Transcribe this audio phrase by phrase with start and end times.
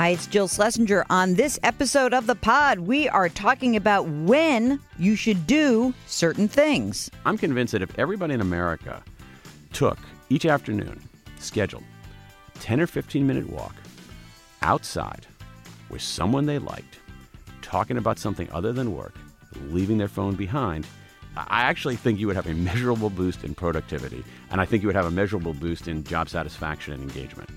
[0.00, 1.04] Hi, it's Jill Schlesinger.
[1.10, 6.48] On this episode of the pod, we are talking about when you should do certain
[6.48, 7.10] things.
[7.26, 9.02] I'm convinced that if everybody in America
[9.74, 9.98] took
[10.30, 11.02] each afternoon,
[11.38, 11.84] scheduled,
[12.60, 13.74] 10 or 15 minute walk
[14.62, 15.26] outside
[15.90, 16.98] with someone they liked,
[17.60, 19.16] talking about something other than work,
[19.66, 20.86] leaving their phone behind,
[21.36, 24.88] I actually think you would have a measurable boost in productivity, and I think you
[24.88, 27.50] would have a measurable boost in job satisfaction and engagement.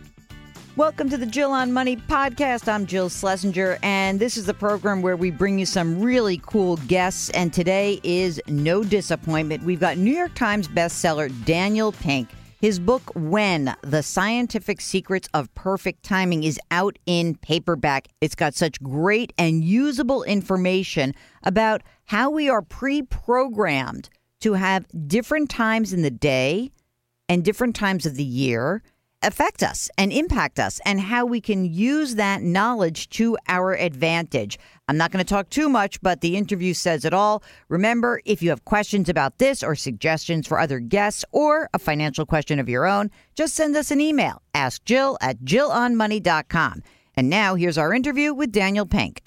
[0.75, 2.67] Welcome to the Jill on Money podcast.
[2.67, 6.77] I'm Jill Schlesinger, and this is the program where we bring you some really cool
[6.87, 7.29] guests.
[7.29, 9.61] And today is no disappointment.
[9.61, 12.29] We've got New York Times bestseller Daniel Pink.
[12.59, 18.07] His book, When The Scientific Secrets of Perfect Timing, is out in paperback.
[18.19, 24.09] It's got such great and usable information about how we are pre programmed
[24.39, 26.71] to have different times in the day
[27.29, 28.81] and different times of the year
[29.23, 34.57] affect us and impact us and how we can use that knowledge to our advantage.
[34.87, 37.43] I'm not going to talk too much, but the interview says it all.
[37.69, 42.25] Remember, if you have questions about this or suggestions for other guests or a financial
[42.25, 44.41] question of your own, just send us an email.
[44.53, 46.83] Ask Jill at jillonmoney.com.
[47.15, 49.21] And now here's our interview with Daniel Pink.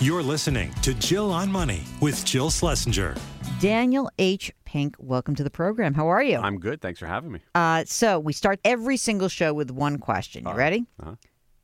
[0.00, 3.16] You're listening to Jill on Money with Jill Schlesinger.
[3.58, 4.52] Daniel H.
[4.68, 5.94] Pink, welcome to the program.
[5.94, 6.36] How are you?
[6.36, 6.82] I'm good.
[6.82, 7.40] Thanks for having me.
[7.54, 10.42] Uh, so we start every single show with one question.
[10.44, 10.58] You Uh-huh.
[10.58, 10.84] ready?
[11.00, 11.14] Uh-huh.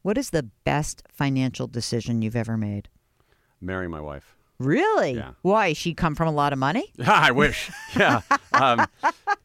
[0.01, 2.89] What is the best financial decision you've ever made?
[3.61, 4.35] Marry my wife.
[4.59, 5.13] Really?
[5.17, 5.33] Yeah.
[5.43, 5.75] Why?
[5.75, 6.95] She come from a lot of money?
[7.07, 7.71] I wish.
[7.95, 8.23] Yeah.
[8.55, 8.87] Um,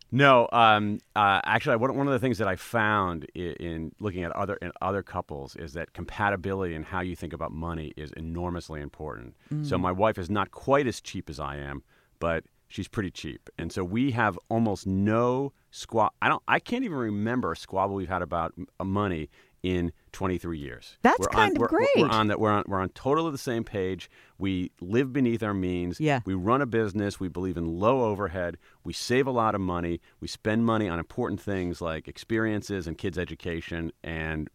[0.09, 0.47] no.
[0.53, 4.55] Um, uh, actually, one of the things that I found in, in looking at other
[4.61, 9.35] in other couples is that compatibility and how you think about money is enormously important.
[9.63, 11.83] So my wife is not quite as cheap as I am,
[12.19, 16.13] but she's pretty cheap, and so we have almost no squab.
[16.21, 16.41] I don't.
[16.47, 19.29] I can't even remember a squabble we've had about uh, money
[19.61, 20.97] in 23 years.
[21.01, 22.11] That's We're kind of on, we're, We're great.
[22.11, 22.39] on that.
[22.39, 22.63] We're on.
[22.67, 24.09] We're on totally the same page.
[24.37, 25.99] We live beneath our means.
[25.99, 26.21] Yeah.
[26.25, 27.19] We run a business.
[27.19, 28.58] We believe in low overhead.
[28.83, 29.99] We save a lot of money.
[30.21, 34.49] We spend money on important things like experiences and kids' education, and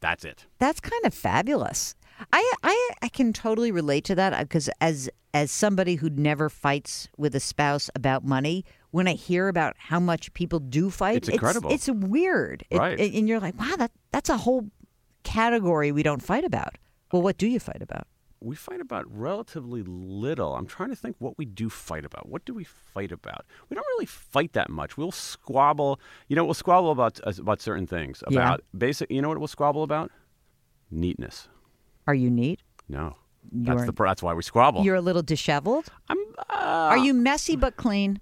[0.00, 0.46] that's it.
[0.58, 1.94] That's kind of fabulous.
[2.32, 6.48] I I, I can totally relate to that uh, because as as somebody who never
[6.50, 11.16] fights with a spouse about money, when I hear about how much people do fight,
[11.16, 11.72] It's incredible.
[11.72, 13.00] It's, weird, It- Right.
[13.00, 14.68] and you're like, wow, that that's a whole
[15.22, 16.76] category we don't fight about.
[17.12, 18.06] Well, what do you fight about?
[18.40, 20.56] We fight about relatively little.
[20.56, 22.28] I'm trying to think what we do fight about.
[22.28, 23.46] What do we fight about?
[23.68, 24.96] We don't really fight that much.
[24.96, 26.00] We'll squabble.
[26.28, 28.22] You know, we'll squabble about uh, about certain things.
[28.28, 28.38] Yeah.
[28.40, 29.10] About basic.
[29.12, 30.10] You know what we'll squabble about?
[30.90, 31.48] Neatness.
[32.06, 32.60] Are you neat?
[32.88, 33.16] No.
[33.52, 33.92] That's You're- the.
[33.92, 34.84] pr- That's why we squabble.
[34.84, 35.86] You're a little disheveled.
[36.08, 36.18] I'm.
[36.50, 36.54] Uh,
[36.90, 38.20] Are you messy but clean?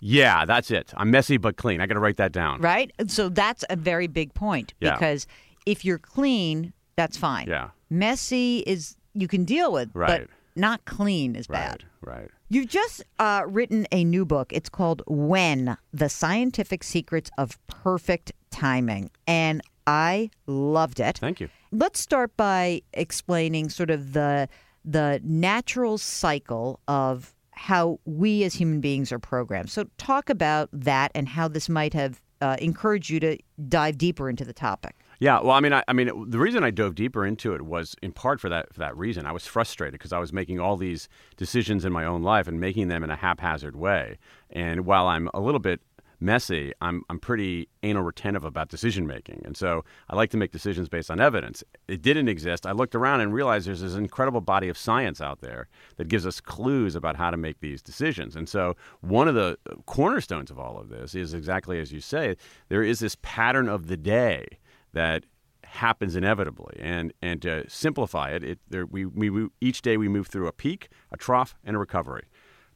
[0.00, 0.92] Yeah, that's it.
[0.96, 1.80] I'm messy but clean.
[1.80, 2.60] I got to write that down.
[2.60, 2.90] Right?
[3.06, 4.94] So that's a very big point Yeah.
[4.94, 5.26] because
[5.66, 7.46] if you're clean, that's fine.
[7.48, 7.70] Yeah.
[7.90, 11.58] Messy is you can deal with, but not clean is Right.
[11.58, 11.84] bad.
[12.00, 12.28] Right.
[12.48, 14.52] You've just uh, written a new book.
[14.52, 19.10] It's called When The Scientific Secrets of Perfect Timing.
[19.26, 21.18] And I loved it.
[21.18, 21.48] Thank you.
[21.72, 24.48] Let's start by explaining sort of the
[24.84, 29.70] the natural cycle of how we as human beings are programmed.
[29.70, 33.38] So talk about that and how this might have uh, encouraged you to
[33.68, 34.96] dive deeper into the topic.
[35.20, 37.94] Yeah, well, I mean, I, I mean, the reason I dove deeper into it was
[38.02, 39.24] in part for that for that reason.
[39.24, 42.58] I was frustrated because I was making all these decisions in my own life and
[42.58, 44.18] making them in a haphazard way.
[44.50, 45.80] And while I'm a little bit
[46.22, 50.52] messy, I'm I'm pretty anal retentive about decision making, and so I like to make
[50.52, 51.64] decisions based on evidence.
[51.88, 52.66] It didn't exist.
[52.66, 56.26] I looked around and realized there's this incredible body of science out there that gives
[56.26, 58.36] us clues about how to make these decisions.
[58.36, 62.00] And so one of the uh, cornerstones of all of this is exactly as you
[62.00, 62.36] say.
[62.68, 64.46] There is this pattern of the day
[64.92, 65.24] that
[65.72, 66.76] happens inevitably.
[66.78, 70.46] And and to simplify it, it there, we, we we each day we move through
[70.46, 72.24] a peak, a trough, and a recovery.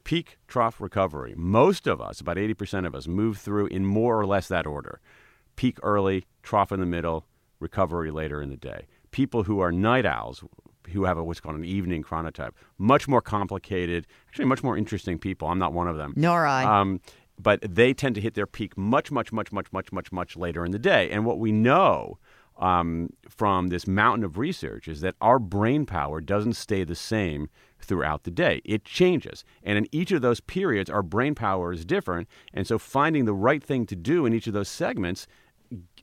[0.06, 1.34] Peak, trough, recovery.
[1.36, 5.00] Most of us, about 80% of us, move through in more or less that order.
[5.56, 7.26] Peak early, trough in the middle,
[7.58, 8.86] recovery later in the day.
[9.10, 10.44] People who are night owls,
[10.92, 15.18] who have a, what's called an evening chronotype, much more complicated, actually much more interesting
[15.18, 15.48] people.
[15.48, 16.14] I'm not one of them.
[16.14, 16.62] Nor I.
[16.62, 17.00] Um,
[17.36, 20.64] but they tend to hit their peak much, much, much, much, much, much, much later
[20.64, 21.10] in the day.
[21.10, 22.20] And what we know
[22.59, 27.48] um, from this mountain of research is that our brain power doesn't stay the same
[27.80, 28.60] throughout the day.
[28.64, 29.44] It changes.
[29.62, 32.28] And in each of those periods, our brain power is different.
[32.54, 35.26] And so finding the right thing to do in each of those segments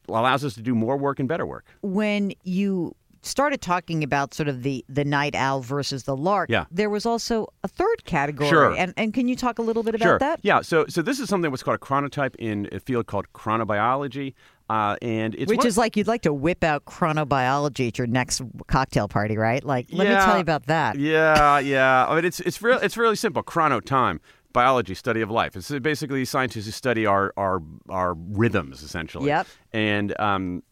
[0.08, 1.66] allows us to do more work and better work.
[1.82, 6.66] when you started talking about sort of the the night owl versus the lark, Yeah.
[6.70, 8.50] there was also a third category.
[8.50, 8.76] Sure.
[8.76, 10.20] And and can you talk a little bit about sure.
[10.20, 10.42] that?
[10.44, 10.60] Yeah.
[10.62, 14.34] So so this is something what's called a chronotype in a field called chronobiology,
[14.74, 18.08] uh, and it's Which one- is like you'd like to whip out chronobiology at your
[18.08, 19.64] next cocktail party, right?
[19.64, 20.98] Like, let me tell you about that.
[20.98, 22.08] Yeah, yeah.
[22.08, 22.80] I mean, it's it's real.
[22.80, 23.44] It's really simple.
[23.44, 24.20] Chrono time.
[24.52, 25.56] Biology, study of life.
[25.56, 29.28] It's basically scientists who study our our our rhythms, essentially.
[29.28, 29.48] Yep.
[29.74, 30.64] And um,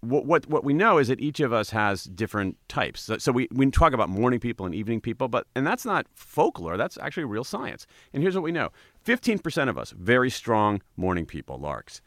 [0.00, 3.02] what, what what we know is that each of us has different types.
[3.02, 6.06] So, so we we talk about morning people and evening people, but and that's not
[6.14, 6.78] folklore.
[6.78, 7.86] That's actually real science.
[8.14, 8.70] And here's what we know:
[9.02, 12.00] fifteen percent of us very strong morning people, larks.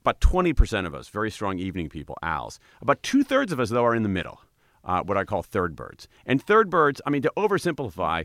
[0.00, 2.58] About twenty percent of us very strong evening people, owls.
[2.80, 4.40] About two thirds of us though are in the middle.
[4.82, 6.08] Uh, what I call third birds.
[6.24, 8.24] And third birds, I mean, to oversimplify,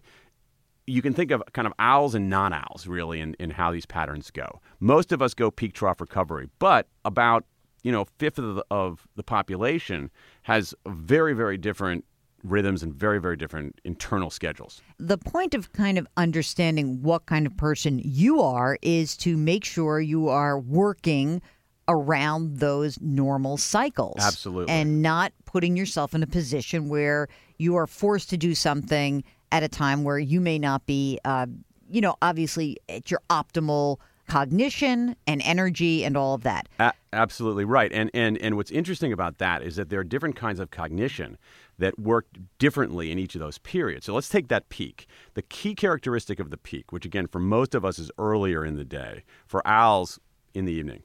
[0.88, 3.86] you can think of kind of owls and non owls really in, in how these
[3.86, 4.62] patterns go.
[4.80, 7.46] Most of us go peak trough recovery, but about
[7.84, 10.10] you know fifth of the, of the population
[10.44, 12.06] has very very different
[12.44, 14.82] rhythms and very very different internal schedules.
[15.00, 19.66] The point of kind of understanding what kind of person you are is to make
[19.66, 21.42] sure you are working
[21.88, 24.18] around those normal cycles.
[24.20, 24.74] Absolutely.
[24.74, 27.28] And not putting yourself in a position where
[27.58, 31.46] you are forced to do something at a time where you may not be, uh,
[31.90, 33.98] you know, obviously at your optimal
[34.28, 36.68] cognition and energy and all of that.
[36.80, 37.92] A- absolutely right.
[37.94, 41.38] And, and and what's interesting about that is that there are different kinds of cognition
[41.78, 42.28] that work
[42.58, 44.06] differently in each of those periods.
[44.06, 45.08] So let's take that peak.
[45.34, 48.78] The key characteristic of the peak, which again for most of us is earlier in
[48.78, 50.20] the day, for owls
[50.54, 51.04] in the evening,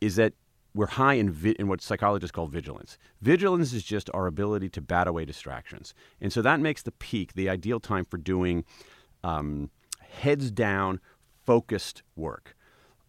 [0.00, 0.34] is that
[0.74, 2.98] we're high in, vi- in what psychologists call vigilance.
[3.22, 5.94] Vigilance is just our ability to bat away distractions.
[6.20, 8.64] And so that makes the peak the ideal time for doing
[9.24, 9.70] um,
[10.00, 11.00] heads down,
[11.44, 12.54] focused work.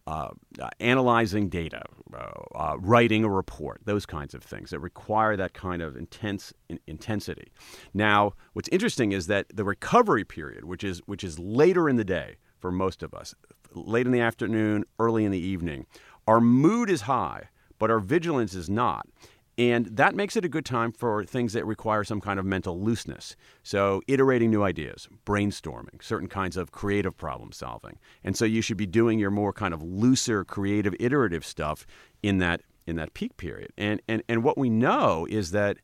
[0.06, 1.82] Uh, uh, analyzing data,
[2.14, 6.50] uh, uh, writing a report, those kinds of things that require that kind of intense
[6.70, 7.52] in- intensity.
[7.92, 12.06] Now, what's interesting is that the recovery period, which is which is later in the
[12.06, 13.34] day for most of us,
[13.74, 15.84] late in the afternoon, early in the evening,
[16.28, 17.48] our mood is high,
[17.78, 19.08] but our vigilance is not.
[19.56, 22.80] And that makes it a good time for things that require some kind of mental
[22.80, 23.34] looseness.
[23.64, 27.98] So, iterating new ideas, brainstorming, certain kinds of creative problem solving.
[28.22, 31.86] And so, you should be doing your more kind of looser, creative, iterative stuff
[32.22, 33.72] in that in that peak period.
[33.76, 35.78] And and and what we know is that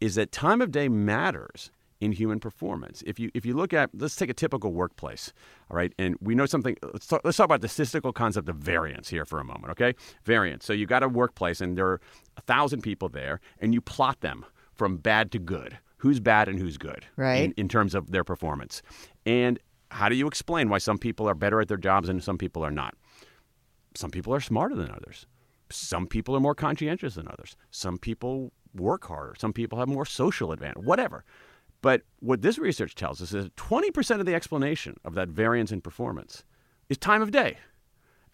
[0.00, 1.70] is that time of day matters
[2.02, 3.04] in human performance.
[3.06, 5.32] If you if you look at let's take a typical workplace,
[5.70, 6.76] all right, and we know something.
[6.82, 9.94] Let's talk, let's talk about the statistical concept of variance here for a moment, okay?
[10.24, 10.64] Variance.
[10.64, 12.00] So you got a workplace, and there are
[12.36, 14.44] a thousand people there, and you plot them
[14.74, 15.78] from bad to good.
[15.98, 17.44] Who's bad and who's good, Right.
[17.44, 18.82] In, in terms of their performance,
[19.24, 19.60] and
[19.92, 22.64] how do you explain why some people are better at their jobs and some people
[22.64, 22.96] are not?
[23.94, 25.26] Some people are smarter than others.
[25.70, 27.56] Some people are more conscientious than others.
[27.70, 29.34] Some people work harder.
[29.38, 31.24] Some people have more social advantage, whatever.
[31.82, 35.70] But what this research tells us is that 20% of the explanation of that variance
[35.72, 36.44] in performance
[36.88, 37.58] is time of day.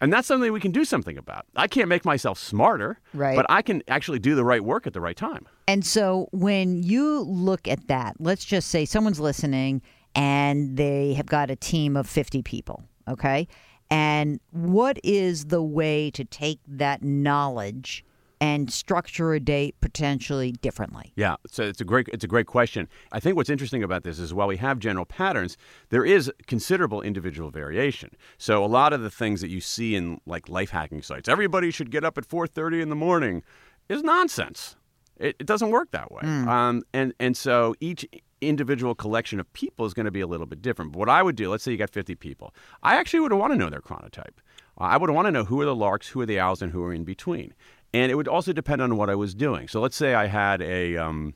[0.01, 1.45] And that's something we can do something about.
[1.57, 3.35] I can't make myself smarter, Right.
[3.35, 5.45] but I can actually do the right work at the right time.
[5.67, 9.81] And so when you look at that, let's just say someone's listening
[10.15, 13.47] and they have got a team of 50 people, okay?
[13.91, 18.05] And what is the way to take that knowledge
[18.41, 21.11] and structure a day potentially differently?
[21.15, 22.87] Yeah, so it's a great it's a great question.
[23.11, 25.57] I think what's interesting about this is while we have general patterns,
[25.89, 28.11] there is considerable individual variation.
[28.37, 31.71] So a lot of the things that you see in like life hacking sites, everybody
[31.71, 33.43] should get up at 4:30 in the morning,
[33.89, 34.75] is nonsense.
[35.17, 36.21] It, it doesn't work that way.
[36.23, 38.07] Um, and and so each
[38.41, 40.93] individual collection of people is going to be a little bit different.
[40.93, 43.51] But what I would do, let's say you got 50 people, I actually would want
[43.51, 44.37] to know their chronotype.
[44.77, 46.81] I would want to know who are the larks, who are the owls, and who
[46.83, 47.53] are in between.
[47.93, 49.67] And it would also depend on what I was doing.
[49.67, 51.33] So let's say I had a, um,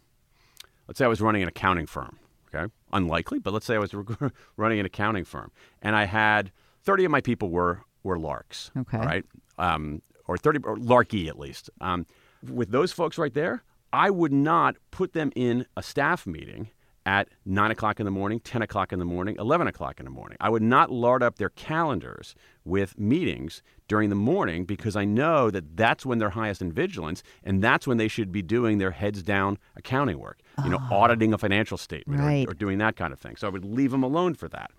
[0.87, 2.19] let's say I was running an accounting firm.
[2.53, 3.95] Okay, unlikely, but let's say I was
[4.57, 6.51] running an accounting firm, and I had
[6.83, 8.69] 30 of my people were were larks.
[8.77, 8.97] Okay.
[8.97, 9.25] all right,
[9.57, 11.71] um, or 30 or larky at least.
[11.81, 12.05] Um,
[12.47, 16.69] with those folks right there, I would not put them in a staff meeting
[17.05, 20.09] at 9 o'clock in the morning, 10 o'clock in the morning, 11 o'clock in the
[20.11, 20.37] morning.
[20.39, 22.33] I would not lard up their calendars
[22.63, 27.21] with meetings during the morning because I know that that's when they're highest in vigilance
[27.43, 31.33] and that's when they should be doing their heads down accounting work, you know, auditing
[31.33, 32.47] a financial statement or- Right.
[32.47, 33.35] or, doing that kind of thing.
[33.35, 34.71] So I would leave them alone for that.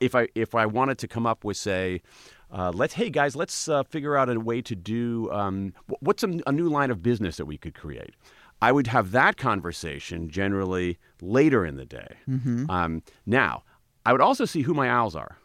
[0.00, 2.02] If I if I wanted to come up with say,
[2.50, 6.40] uh, let's hey guys, let's uh, figure out a way to do um, what's a,
[6.46, 8.14] a new line of business that we could create.
[8.62, 12.16] I would have that conversation generally later in the day.
[12.70, 13.64] Um, now,
[14.06, 15.36] I would also see who my owls are,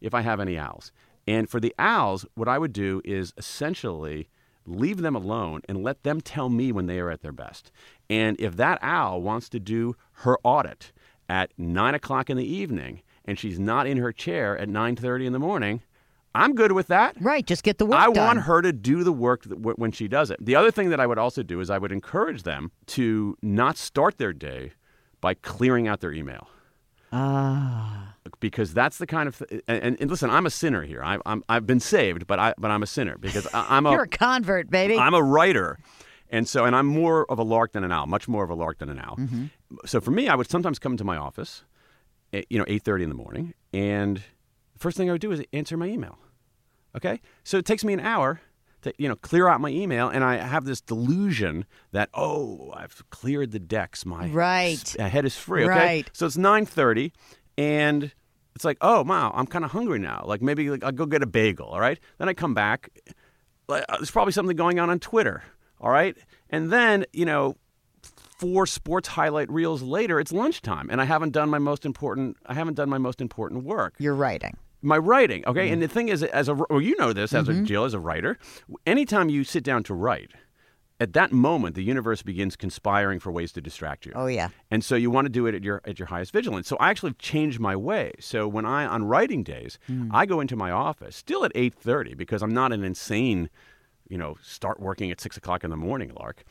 [0.00, 0.90] if I have any owls.
[1.28, 4.28] And for the owls, what I would do is essentially
[4.66, 7.70] leave them alone and let them tell me when they are at their best.
[8.08, 10.92] And if that owl wants to do her audit
[11.28, 15.26] at nine o'clock in the evening and she's not in her chair at nine thirty
[15.26, 15.82] in the morning,
[16.34, 17.16] I'm good with that.
[17.20, 18.26] Right, just get the work I done.
[18.26, 20.38] want her to do the work that, w- when she does it.
[20.44, 23.76] The other thing that I would also do is I would encourage them to not
[23.76, 24.72] start their day
[25.20, 26.48] by clearing out their email
[27.14, 31.02] Ah, because that's the kind of th- and, and listen, I'm a sinner here.
[31.04, 33.90] I, I'm I've been saved, but I but I'm a sinner because I, I'm a
[33.92, 34.96] you're a convert, baby.
[34.96, 35.78] I'm a writer.
[36.30, 38.54] And so, and I'm more of a lark than an owl, much more of a
[38.54, 39.16] lark than an owl.
[39.16, 39.44] Mm-hmm.
[39.84, 41.64] So for me, I would sometimes come to my office,
[42.32, 44.22] at, you know, 8.30 in the morning, and
[44.82, 46.18] first thing I would do is answer my email.
[46.96, 47.20] Okay?
[47.44, 48.40] So it takes me an hour
[48.82, 53.02] to, you know, clear out my email, and I have this delusion that, oh, I've
[53.10, 54.04] cleared the decks.
[54.04, 54.96] My Right.
[54.98, 55.62] head is free.
[55.64, 55.70] Okay?
[55.70, 56.10] Right.
[56.12, 57.12] So it's 9.30,
[57.56, 58.12] and
[58.54, 60.24] it's like, oh, wow, I'm kind of hungry now.
[60.26, 61.98] Like maybe like, I'll go get a bagel, all right?
[62.18, 62.90] Then I come back,
[63.68, 65.44] like, uh, there's probably something going on on Twitter,
[65.80, 66.16] all right?
[66.50, 67.56] And then, you know,
[68.38, 72.36] four sports highlight reels later, it's lunchtime, and I haven't done my most important.
[72.44, 74.56] I haven't done my most important work, you're writing.
[74.82, 75.44] My writing.
[75.46, 75.72] Okay, mm-hmm.
[75.74, 77.64] and the thing is, as a well, you know this as a mm-hmm.
[77.64, 78.38] Jill, as a writer,
[78.86, 80.32] anytime you sit down to write,
[81.02, 84.12] at that moment, the universe begins conspiring for ways to distract you.
[84.14, 84.50] Oh yeah.
[84.70, 86.68] And so you want to do it at your at your highest vigilance.
[86.68, 88.12] So I actually changed my way.
[88.20, 90.08] So when I on writing days, mm.
[90.12, 93.50] I go into my office still at eight thirty because I'm not an insane,
[94.08, 96.44] you know, start working at six o'clock in the morning, Lark.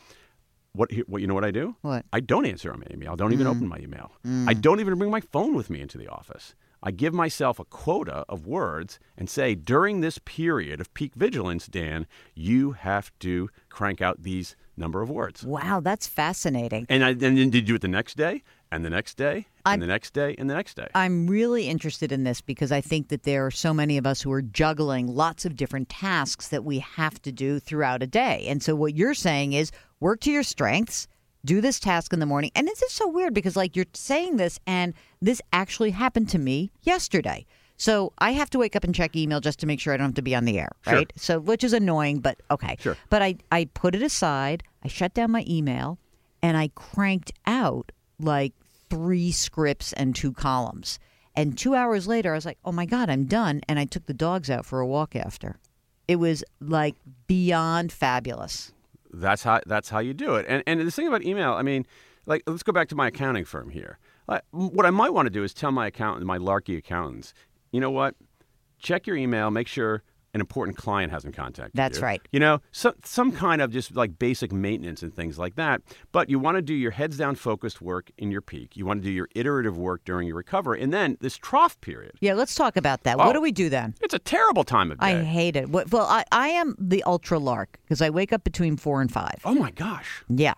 [0.73, 1.75] What, what you know what I do?
[1.81, 2.05] What?
[2.13, 3.13] I don't answer my email.
[3.13, 3.57] I don't even mm-hmm.
[3.57, 4.11] open my email.
[4.23, 4.61] I mm.
[4.61, 6.55] don't even bring my phone with me into the office.
[6.83, 11.67] I give myself a quota of words and say, during this period of peak vigilance,
[11.67, 15.43] Dan, you have to crank out these number of words.
[15.43, 16.87] Wow, that's fascinating.
[16.89, 19.35] And, I, and then did you do it the next day, and the next day,
[19.35, 20.87] and I'm- the next day, and the next day.
[20.95, 24.21] I'm really interested in this because I think that there are so many of us
[24.21, 28.45] who are juggling lots of different tasks that we have to do throughout a day.
[28.47, 31.07] And so what you're saying is work to your strengths,
[31.45, 32.51] do this task in the morning.
[32.55, 36.37] And this is so weird because like you're saying this and this actually happened to
[36.39, 37.45] me yesterday.
[37.77, 40.07] So I have to wake up and check email just to make sure I don't
[40.09, 40.93] have to be on the air, Sure.
[40.93, 41.11] right?
[41.15, 42.75] So which is annoying, but okay.
[42.79, 42.95] Sure.
[43.09, 45.97] But I I put it aside, I shut down my email,
[46.43, 48.53] and I cranked out like
[48.89, 50.99] three scripts and two columns.
[51.35, 53.61] And two hours later, I was like, oh my God, I'm done.
[53.67, 55.57] And I took the dogs out for a walk after.
[56.07, 56.95] It was like
[57.25, 58.73] beyond fabulous.
[59.13, 60.45] That's how that's how you do it.
[60.47, 61.85] And and the thing about email, I mean,
[62.25, 63.99] like let's go back to my accounting firm here.
[64.51, 67.33] What I might want to do is tell my accountant, my larky accountants,
[67.71, 68.15] you know what?
[68.79, 70.03] Check your email, make sure
[70.33, 72.03] an important client hasn't contacted That's you.
[72.03, 72.21] right.
[72.31, 75.81] You know, so, some kind of just like basic maintenance and things like that.
[76.11, 78.77] But you want to do your heads down focused work in your peak.
[78.77, 80.81] You want to do your iterative work during your recovery.
[80.81, 82.13] And then this trough period.
[82.21, 83.15] Yeah, let's talk about that.
[83.19, 83.25] Oh.
[83.25, 83.95] What do we do then?
[84.01, 85.07] It's a terrible time of day.
[85.07, 85.69] I hate it.
[85.69, 89.41] Well, I, I am the ultra lark because I wake up between four and five.
[89.45, 90.23] oh my gosh.
[90.29, 90.53] Yeah.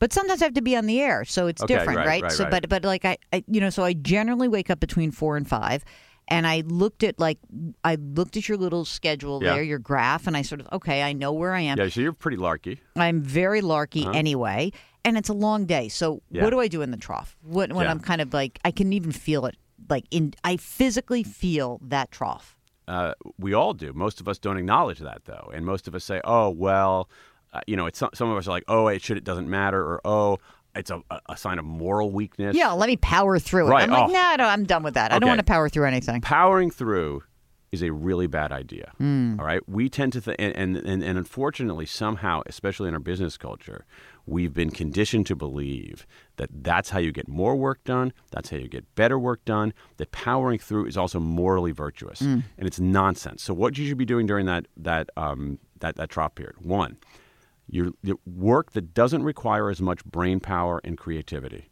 [0.00, 2.22] But sometimes I have to be on the air, so it's Okay, different, right, right?
[2.24, 5.10] right, so but but like I, I you know, so I generally wake up between
[5.10, 5.84] 4 and 5
[6.28, 7.38] and I looked at like
[7.84, 9.54] I looked at your little schedule Yeah.
[9.54, 11.78] there, your graph and I sort of okay, I know where I am.
[11.78, 12.80] Yeah, so you're pretty larky.
[12.96, 14.72] I'm very larky anyway,
[15.04, 15.88] and it's a long day.
[15.88, 16.42] So Yeah.
[16.44, 17.36] what do I do in the trough?
[17.42, 17.90] What when Yeah.
[17.90, 19.56] I'm kind of like I can even feel it
[19.90, 22.56] like in I physically feel that trough.
[22.88, 23.92] Uh, we all do.
[23.94, 27.08] Most of us don't acknowledge that, though, and most of us say, "Oh, well,
[27.54, 29.16] uh, you know." It's some, some of us are like, "Oh, it should.
[29.16, 30.38] It doesn't matter," or "Oh,
[30.74, 33.70] it's a, a- sign of moral weakness." Yeah, let me power through it.
[33.70, 34.12] Right, I'm like, oh.
[34.12, 35.12] no, no, I'm done with that.
[35.12, 35.30] I don't Okay.
[35.30, 36.20] want to power through anything.
[36.20, 37.22] powering through
[37.72, 38.92] is a really bad idea.
[38.98, 39.34] Hmm.
[39.40, 43.00] All right, we tend to think, and, and and and unfortunately, somehow, especially in our
[43.00, 43.84] business culture,
[44.26, 48.12] we've been conditioned to believe that that's how you get more work done.
[48.30, 49.74] That's how you get better work done.
[49.96, 52.40] That powering through is also morally virtuous, Hmm.
[52.58, 53.42] and it's nonsense.
[53.42, 56.54] So, what you should be doing during that that um, that that trough period?
[56.64, 56.96] One,
[57.68, 61.70] your, your work that doesn't require as much brain power and creativity.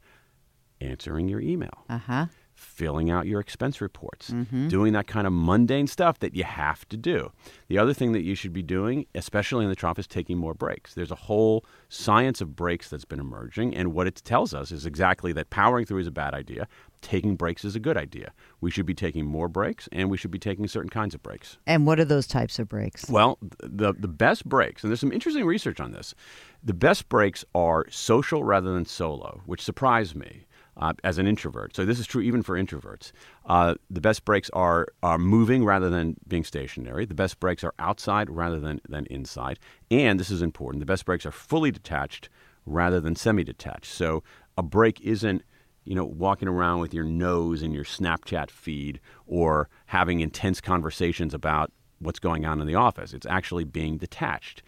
[0.81, 2.27] Answering your email Uh huh.
[2.62, 4.69] Filling out your expense reports, Mm-hmm.
[4.69, 7.33] doing that kind of mundane stuff that you have to do.
[7.69, 10.54] The other thing that you should be doing, especially in the trough, is taking more
[10.54, 10.95] breaks.
[10.95, 14.87] There's a whole science of breaks that's been emerging, and what it tells us is
[14.87, 16.69] exactly that powering through is a bad idea.
[17.00, 18.33] Taking breaks is a good idea.
[18.61, 21.59] We should be taking more breaks, and we should be taking certain kinds of breaks.
[21.66, 23.11] And what are those types of breaks?
[23.11, 26.14] Well, the the best breaks, and there's some interesting research on this.
[26.62, 31.76] The best breaks are social rather than solo, which surprised me uh, as an introvert.
[31.76, 33.12] So this is true even for introverts.
[33.47, 37.05] Uh, the best breaks are are moving rather than being stationary.
[37.05, 39.59] The best breaks are outside rather than than inside.
[39.91, 40.81] And this is important.
[40.81, 42.29] The best breaks are fully detached
[42.64, 43.93] rather than semi-detached.
[43.93, 44.23] So
[44.57, 45.43] a break isn't
[45.85, 51.35] you know, walking around with your nose in your Snapchat feed or having intense conversations
[51.35, 53.12] about what's going on in the office.
[53.12, 54.62] It's actually being detached.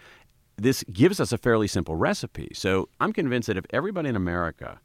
[0.57, 2.51] this gives us a fairly simple recipe.
[2.55, 4.81] So I'm convinced that if everybody in America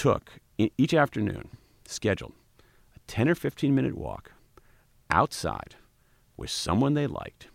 [0.00, 1.50] took each afternoon,
[1.86, 2.32] scheduled
[2.96, 4.32] a 10 or 15 minute walk
[5.10, 5.74] outside
[6.38, 7.48] with someone they liked,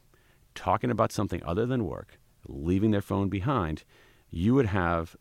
[0.53, 3.83] talking about something other than work, leaving their phone behind,
[4.29, 5.15] you would have,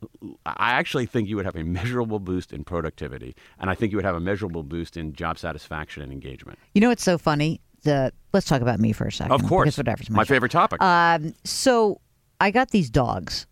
[0.44, 3.34] I actually think you would have a measurable boost in productivity.
[3.58, 6.58] And I think you would have a measurable boost in job satisfaction and engagement.
[6.74, 7.58] You know what's so funny?
[7.84, 9.32] The let's talk about me for a second.
[9.32, 9.78] Of course.
[9.78, 10.34] whatever's My show.
[10.34, 10.82] favorite topic.
[10.82, 12.02] Um, so
[12.38, 13.46] I got these dogs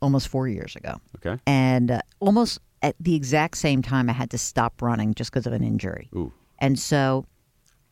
[0.00, 1.40] almost four years ago, okay.
[1.46, 5.46] and uh, almost at the exact same time, I had to stop running just because
[5.46, 6.08] of an injury.
[6.14, 6.32] Ooh.
[6.58, 7.24] And so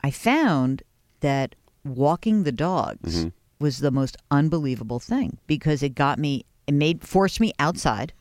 [0.02, 0.82] I found
[1.20, 3.28] that walking the dogs Mm-hmm.
[3.64, 8.12] was the most unbelievable thing because it got me, it made, forced me outside.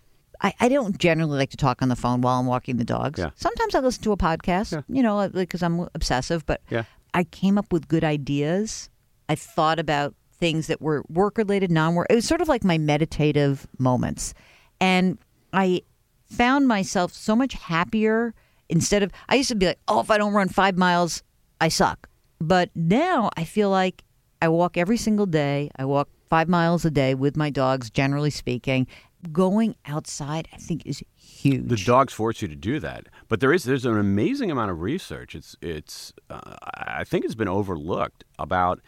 [0.41, 3.19] I, I don't generally like to talk on the phone while I'm walking the dogs.
[3.19, 3.29] Yeah.
[3.36, 6.84] Sometimes I listen to a podcast, you know, because I'm obsessive, but Yeah.
[7.13, 8.89] I came up with good ideas.
[9.29, 12.07] I thought about things that were work related, non work.
[12.10, 14.34] It was sort of like my meditative moments.
[14.81, 15.17] And
[15.53, 15.81] I
[16.29, 18.34] found myself so much happier
[18.70, 21.24] instead of, I used to be like, oh, if I don't run five miles,
[21.62, 22.10] I suck.
[22.39, 24.03] But now I feel like
[24.41, 25.70] I walk every single day.
[25.77, 28.88] I walk five miles a day with my dogs, generally speaking.
[29.32, 31.67] Going outside, I think, is huge.
[31.67, 34.82] The dogs force you to do that, but there is there's an amazing amount of
[34.82, 35.34] research.
[35.34, 38.82] It's it's uh, I think it's been overlooked about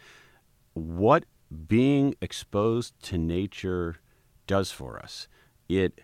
[0.74, 1.24] what
[1.66, 3.96] being exposed to nature
[4.46, 5.26] does for us.
[5.68, 6.02] It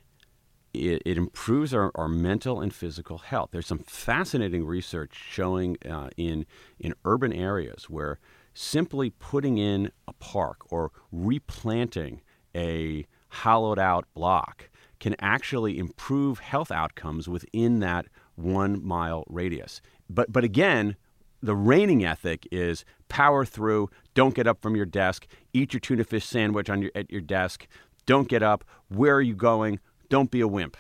[0.74, 3.50] it, it improves our, our mental and physical health.
[3.52, 6.46] There's some fascinating research showing uh, in
[6.78, 8.18] in urban areas where
[8.52, 12.20] simply putting in a park or replanting
[12.54, 19.80] a hollowed out block can actually improve health outcomes within that one mile radius.
[20.08, 20.96] But but again,
[21.42, 23.90] the reigning ethic is power through.
[24.14, 25.26] Don't get up from your desk.
[25.52, 27.66] Eat your tuna fish sandwich on your at your desk.
[28.06, 28.64] Don't get up.
[28.88, 29.80] Where are you going?
[30.08, 30.76] Don't be a wimp.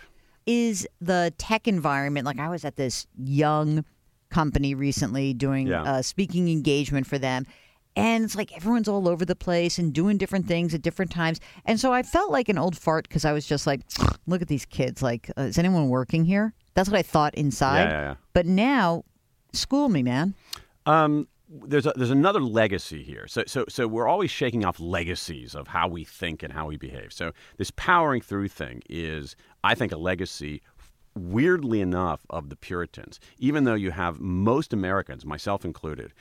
[0.46, 3.82] is the tech environment like i was at this young
[4.30, 5.96] company recently doing Yeah.
[5.98, 7.46] a speaking engagement for them
[7.96, 11.40] and it's like everyone's all over the place and doing different things at different times
[11.64, 13.80] and so i felt like an old fart because i was just like
[14.26, 17.84] look at these kids like uh, is anyone working here that's what i thought inside
[17.84, 18.14] Yeah, yeah, yeah.
[18.34, 19.04] but now
[19.52, 20.34] school me man
[20.84, 21.26] Um,
[21.66, 23.26] there's a, there's another legacy here.
[23.26, 26.76] So so so we're always shaking off legacies of how we think and how we
[26.76, 27.12] behave.
[27.12, 30.62] So this powering through thing is, I think, a legacy.
[31.16, 36.12] Weirdly enough, of the Puritans, even though you have most Americans, myself included,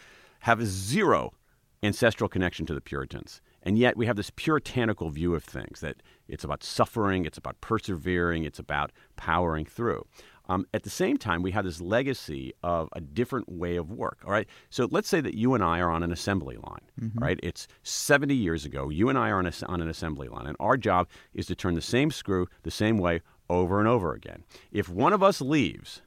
[0.42, 1.34] have zero
[1.82, 3.42] ancestral connection to the Puritans.
[3.64, 7.60] And yet we have this puritanical view of things that it's about suffering, it's about
[7.62, 10.06] persevering, it's about powering through.
[10.50, 14.20] Um, at the same time, we have this legacy of a different way of work.
[14.26, 14.48] All right.
[14.70, 16.82] So let's say that you and I are on an assembly line.
[17.16, 17.40] Right.
[17.42, 18.90] It's 70 years ago.
[18.90, 21.56] You and I are on, a, on an assembly line, and our job is to
[21.56, 24.44] turn the same screw the same way over and over again.
[24.72, 26.02] If one of us leaves,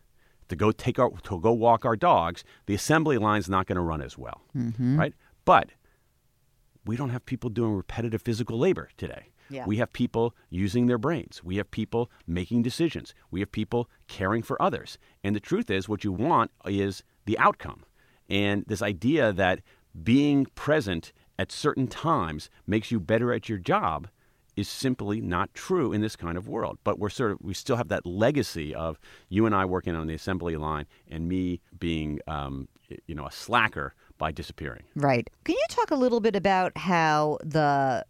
[0.49, 3.83] to go take our to go walk our dogs, the assembly line's not going to
[3.83, 4.43] run as well,
[4.99, 5.15] right?
[5.45, 5.71] But
[6.85, 9.31] we don't have people doing repetitive physical labor today.
[9.49, 9.65] Yeah.
[9.67, 11.43] We have people using their brains.
[11.45, 13.15] We have people making decisions.
[13.31, 14.99] We have people caring for others.
[15.23, 17.85] And the truth is, what you want is the outcome.
[18.29, 19.61] And this idea that
[20.03, 24.09] being present at certain times makes you better at your job
[24.57, 26.79] is simply not true in this kind of world.
[26.83, 30.07] But we're sort of we still have that legacy of you and I working on
[30.07, 32.69] the assembly line and me being um,
[33.07, 34.85] you know a slacker by disappearing.
[34.95, 35.29] Right.
[35.45, 38.05] Can you talk a little bit about how the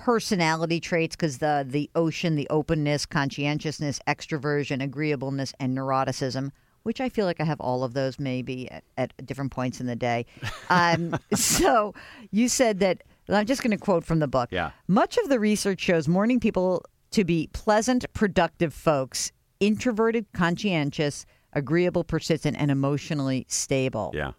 [0.00, 6.50] personality traits, because the the ocean, the openness, conscientiousness, extroversion, agreeableness, and neuroticism,
[6.82, 9.86] which I feel like I have all of those maybe at, at different points in
[9.86, 10.26] the day.
[10.68, 11.94] Um, so
[12.30, 13.02] you said that.
[13.28, 14.48] I'm just going to quote from the book.
[14.50, 14.72] Yeah.
[14.88, 22.02] Much of the research shows morning people to be pleasant, productive folks, introverted, conscientious, agreeable,
[22.02, 24.10] persistent, and emotionally stable.
[24.14, 24.32] Yeah.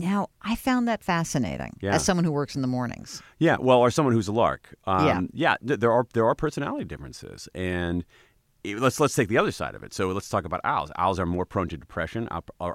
[0.00, 1.94] Now, I found that fascinating Yeah.
[1.94, 3.22] as someone who works in the mornings.
[3.38, 4.74] Yeah, well, or someone who's a lark.
[4.86, 5.20] Um, Yeah.
[5.32, 5.56] yeah.
[5.66, 8.04] th- there are there are personality differences, and
[8.64, 9.94] it- let's let's take the other side of it.
[9.94, 10.90] So let's talk about owls.
[10.96, 12.28] Owls are more prone to depression.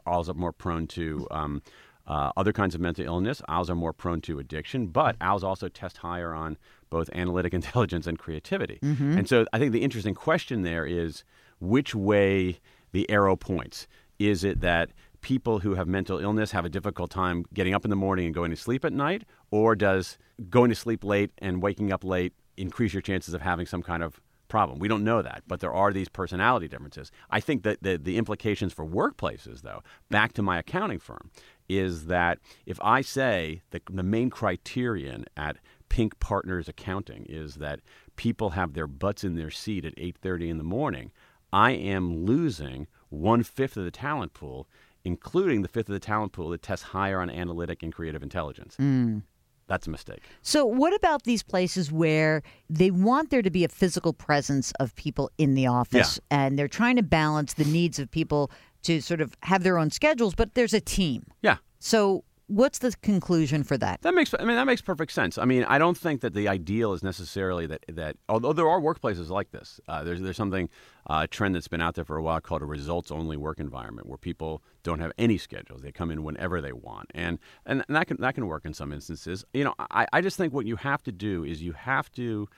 [0.08, 1.62] Owls are more prone to um,
[2.08, 3.41] uh, other kinds of mental illness.
[3.49, 6.58] Owls are more prone to addiction, but owls also test higher on
[6.89, 8.79] both analytic intelligence and creativity.
[8.82, 11.23] And so I think the interesting question there is
[11.60, 12.60] which way
[12.93, 13.88] the arrow points.
[14.17, 14.89] Is it that
[15.21, 18.34] people who have mental illness have a difficult time getting up in the morning and
[18.34, 20.17] going to sleep at night, or does
[20.49, 24.03] going to sleep late and waking up late increase your chances of having some kind
[24.03, 24.79] of problem?
[24.79, 27.12] We don't know that, but there are these personality differences.
[27.29, 31.32] I think that the, the implications for workplaces, though, back to my accounting firm,
[31.67, 35.58] is that if I say that the main criterion at
[35.89, 37.82] Pink Partners accounting is that
[38.15, 41.12] people have their butts in their seat at 8:30 in the morning.
[41.51, 44.67] I am losing one fifth of the talent pool,
[45.05, 48.75] including the fifth of the talent pool that tests higher on analytic and creative intelligence.
[48.79, 49.23] Mm.
[49.67, 50.23] That's a mistake.
[50.41, 54.95] So, what about these places where they want there to be a physical presence of
[54.95, 58.49] people in the office and they're trying to balance the needs of people
[58.81, 61.23] to sort of have their own schedules, but there's a team?
[61.43, 61.57] Yeah.
[61.79, 64.01] So, what's the conclusion for that?
[64.01, 65.38] That makes I mean that makes perfect sense.
[65.38, 68.81] I mean I don't think that the ideal is necessarily that that although there are
[68.81, 70.67] workplaces like this, uh, there's there's something
[71.07, 74.07] uh, trend that's been out there for a while called a results only work environment
[74.07, 75.81] where people don't have any schedules.
[75.81, 78.91] They come in whenever they want, and and that can that can work in some
[78.91, 79.45] instances.
[79.53, 82.49] You know I, I just think what you have to do is you have to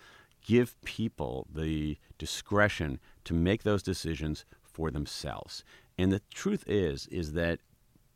[0.44, 5.64] give people the discretion to make those decisions for themselves.
[5.98, 7.60] And the truth is is that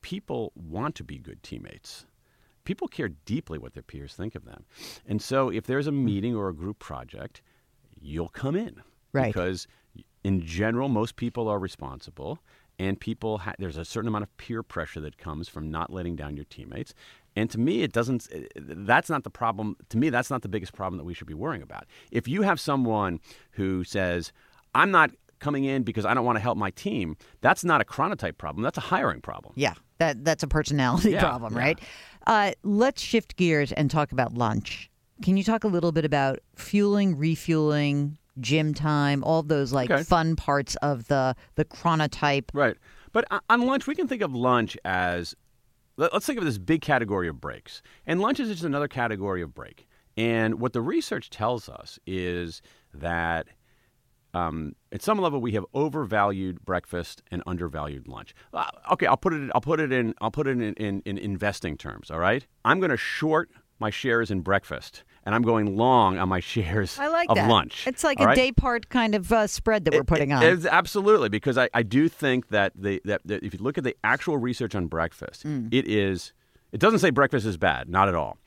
[0.05, 2.05] people want to be good teammates.
[2.63, 4.63] People care deeply what their peers think of them.
[5.07, 6.05] And so if there's a hmm.
[6.05, 7.41] meeting or a group project,
[7.99, 8.83] you'll come in.
[9.13, 9.33] Right.
[9.33, 9.67] Because
[10.23, 12.37] in general, most people are responsible,
[12.77, 16.15] and people ha- there's a certain amount of peer pressure that comes from not letting
[16.15, 16.93] down your teammates.
[17.35, 18.27] And to me, it doesn't.
[18.31, 19.75] Eh, that's not the problem.
[19.89, 21.85] To me, that's not the biggest problem that we should be worrying about.
[22.11, 23.21] If you have someone
[23.53, 24.31] who says,
[24.75, 27.85] "I'm not coming in because I don't want to help my team," that's not a
[27.85, 28.63] chronotype problem.
[28.63, 29.53] That's a hiring problem.
[29.55, 31.59] Yeah, that that's a personality Yeah, problem, yeah.
[31.59, 31.79] right?
[32.27, 34.89] Uh, let's shift gears and talk about lunch.
[35.21, 40.03] Can you talk a little bit about fueling, refueling, gym time, all those like Okay.
[40.03, 42.49] fun parts of the the chronotype?
[42.53, 42.75] Right.
[43.13, 45.35] But on lunch, we can think of lunch as
[45.97, 47.81] let- let's think of this big category of breaks.
[48.05, 49.87] And lunch is just another category of break.
[50.17, 52.61] And what the research tells us is
[52.93, 53.47] that
[54.35, 58.35] um, at some level we have overvalued breakfast and undervalued lunch.
[58.53, 59.49] Uh, okay, I'll put it.
[59.55, 60.13] I'll put it in.
[60.21, 62.11] I'll put it in, in, in investing terms.
[62.11, 66.29] All right, I'm going to short my shares in breakfast, and I'm going long on
[66.29, 67.49] my shares I like of that.
[67.49, 67.85] lunch.
[67.87, 68.35] It's like a right?
[68.35, 70.43] day part kind of uh, spread that we're putting on.
[70.43, 73.83] It's absolutely because I, I do think that the that, that if you look at
[73.83, 75.73] the actual research on breakfast, Mm.
[75.73, 76.33] it is
[76.71, 78.37] it doesn't say breakfast is bad, not at all.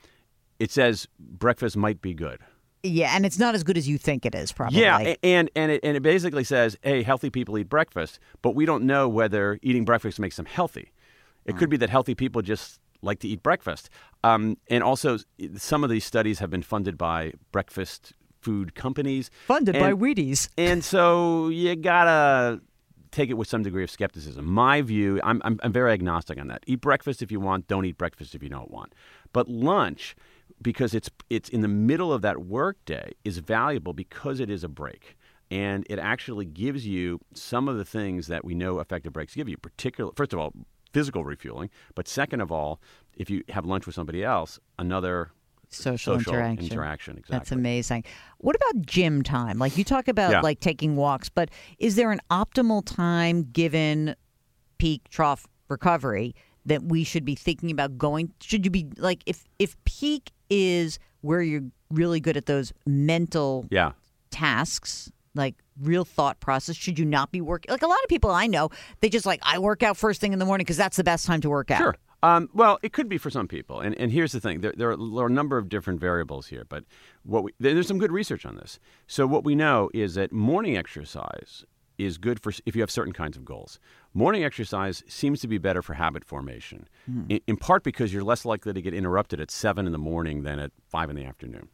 [0.58, 2.40] It says breakfast might be good.
[2.82, 4.80] Yeah, and it's not as good as you think it is, probably.
[4.80, 8.64] Yeah, and and it, and it basically says, hey, healthy people eat breakfast, but we
[8.66, 10.92] don't know whether eating breakfast makes them healthy.
[11.44, 11.58] It Mm.
[11.58, 13.88] could be that healthy people just like to eat breakfast.
[14.24, 15.18] Um, and also,
[15.56, 19.30] some of these studies have been funded by breakfast food companies.
[19.46, 20.48] Funded by And- Wheaties.
[20.58, 22.60] And so you gotta
[23.10, 24.44] take it with some degree of skepticism.
[24.44, 26.62] My view, I'm, I'm, I'm very agnostic on that.
[26.66, 27.66] Eat breakfast if you want.
[27.66, 28.92] Don't eat breakfast if you don't want.
[29.32, 30.14] But lunch,
[30.62, 34.68] because it's it's in the middle of that workday, is valuable because it is a
[34.68, 35.16] break.
[35.50, 39.48] And it actually gives you some of the things that we know effective breaks give
[39.48, 39.56] you.
[39.56, 40.52] Particular, first of all,
[40.92, 41.70] physical refueling.
[41.94, 42.80] But second of all,
[43.16, 45.30] if you have lunch with somebody else, another
[45.70, 46.64] Social, interaction.
[46.72, 47.18] interaction.
[47.18, 47.38] Exactly.
[47.38, 48.04] That's amazing.
[48.38, 49.58] What about gym time?
[49.58, 50.40] Like you talk about Yeah.
[50.40, 54.16] like taking walks, but is there an optimal time given
[54.78, 58.32] peak trough recovery that we should be thinking about going?
[58.40, 63.66] Should you be like if if peak is where you're really good at those mental
[63.70, 63.92] Yeah.
[64.30, 67.70] tasks, like real thought process, should you not be working?
[67.70, 70.32] Like a lot of people I know, they just like I work out first thing
[70.32, 71.78] in the morning because that's the best time to work out.
[71.78, 71.96] Sure.
[72.22, 74.90] Um, well, it could be for some people, and and here's the thing: there, there,
[74.90, 76.82] are, a number of different variables here, but
[77.22, 78.80] what we, there's some good research on this.
[79.06, 81.64] So what we know is that morning exercise
[81.96, 83.78] is good for if you have certain kinds of goals.
[84.18, 87.22] Morning exercise seems to be better for habit formation, hmm.
[87.28, 90.42] in, in part because you're less likely to get interrupted at seven in the morning
[90.42, 91.68] than at five in the afternoon.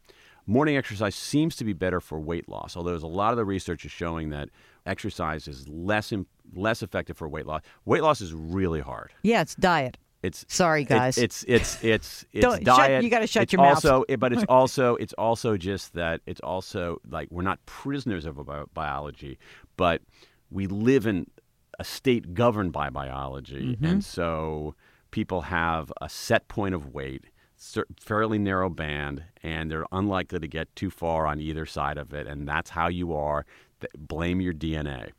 [0.45, 3.45] Morning exercise seems to be better for weight loss, although there's a lot of the
[3.45, 4.49] research is showing that
[4.85, 7.63] exercise is less im- less effective for weight loss.
[7.83, 9.11] Weight loss is really hard.
[9.23, 9.97] Yeah, it's diet.
[10.21, 11.17] It's Sorry, it- guys.
[11.17, 13.03] it's it's it's it's Don't- shut- diet.
[13.03, 13.83] you gotta shut it's your mouth.
[13.83, 18.23] also, it- but it's also it's also just that it's also like we're not prisoners
[18.23, 19.39] of bi- biology,
[19.77, 20.03] but
[20.51, 21.25] we live in
[21.79, 23.85] a state governed by biology, Mm-hmm.
[23.85, 24.75] and so
[25.11, 27.25] people have a set point of weight,
[27.99, 32.27] fairly narrow band, and they're unlikely to get too far on either side of it,
[32.27, 33.45] and that's how you are.
[33.97, 35.11] Blame your DNA.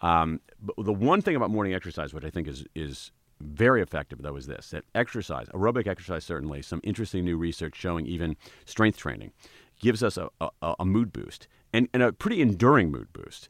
[0.00, 4.22] Um, but the one thing about morning exercise, which I think is is very effective,
[4.22, 8.98] though, is this: that exercise, aerobic exercise, certainly, some interesting new research showing even strength
[8.98, 9.32] training
[9.80, 13.48] gives us a, a, a mood boost and, and a pretty enduring mood boost.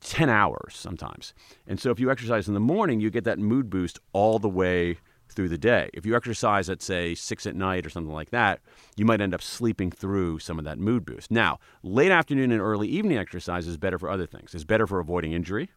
[0.00, 1.32] 10 hours sometimes.
[1.66, 4.48] And so if you exercise in the morning, you get that mood boost all the
[4.48, 5.88] way through the day.
[5.94, 8.60] If you exercise at, say, six at night or something like that,
[8.96, 11.30] you might end up sleeping through some of that mood boost.
[11.30, 14.54] Now, late afternoon and early evening exercise is better for other things.
[14.54, 15.70] It's better for avoiding injury.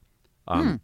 [0.47, 0.81] Um,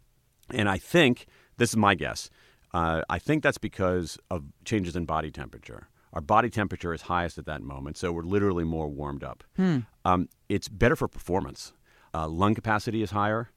[0.50, 1.26] And I think,
[1.58, 2.30] this is my guess,
[2.74, 5.88] uh, I think that's because of changes in body temperature.
[6.14, 9.44] Our body temperature is highest at that moment, so we're literally more warmed up.
[9.56, 9.78] Hmm.
[10.04, 11.72] Um, it's better for performance.
[12.14, 13.50] Uh, lung capacity is higher.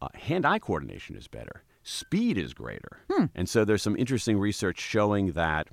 [0.00, 1.64] Uh, hand-eye coordination is better.
[1.82, 3.00] Speed is greater.
[3.10, 3.24] Hmm.
[3.34, 5.68] And so there's some interesting research showing that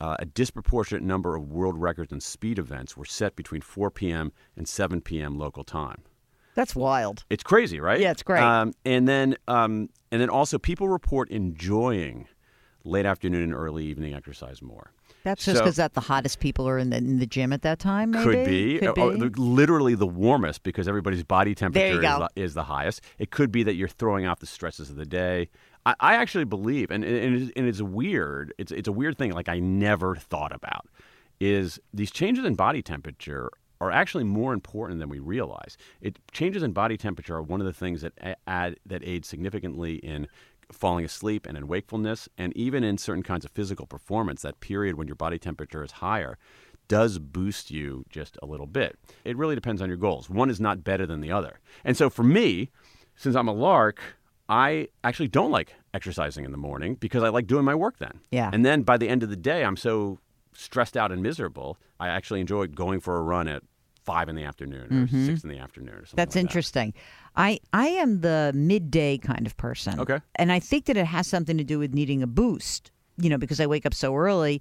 [0.00, 4.32] uh, a disproportionate number of world records in speed events were set between 4 p.m.
[4.56, 5.38] and 7 p.m.
[5.38, 6.02] local time.
[6.54, 7.24] That's wild.
[7.30, 8.00] It's crazy, right?
[8.00, 8.42] Yeah, it's great.
[8.42, 12.28] Um, and then, um, and then also, people report enjoying
[12.84, 14.92] late afternoon and early evening exercise more.
[15.24, 17.62] That's just So- because that the hottest people are in the in the gym at
[17.62, 18.12] that time.
[18.12, 19.28] Maybe Could be, Could or- or be.
[19.28, 23.00] the- literally the warmest because everybody's body temperature is, the- is the highest.
[23.18, 25.48] It could be that you're throwing off the stresses of the day.
[25.86, 28.52] I, I actually believe, and, and, it's, and it's weird.
[28.58, 29.32] It's it's a weird thing.
[29.32, 30.86] Like I never thought about
[31.40, 35.76] is these changes in body temperature are actually more important than we realize.
[36.00, 39.96] It changes in body temperature are one of the things that add that aid significantly
[39.96, 40.28] in
[40.72, 44.96] falling asleep and in wakefulness and even in certain kinds of physical performance that period
[44.96, 46.38] when your body temperature is higher
[46.88, 48.98] does boost you just a little bit.
[49.24, 50.28] It really depends on your goals.
[50.28, 51.60] One is not better than the other.
[51.84, 52.70] And so for me,
[53.16, 54.00] since I'm a lark,
[54.48, 58.20] I actually don't like exercising in the morning because I like doing my work then.
[58.30, 58.50] Yeah.
[58.52, 60.18] And then by the end of the day, I'm so
[60.52, 61.78] stressed out and miserable.
[61.98, 63.62] I actually enjoy going for a run at
[64.04, 66.08] five in the afternoon or six in the afternoon or something.
[66.08, 66.16] Mm-hmm.
[66.16, 66.94] That's like interesting.
[67.36, 69.98] I I am the midday kind of person.
[70.00, 70.20] Okay.
[70.36, 72.90] And I think that it has something to do with needing a boost.
[73.16, 74.60] You know, because I wake up so early.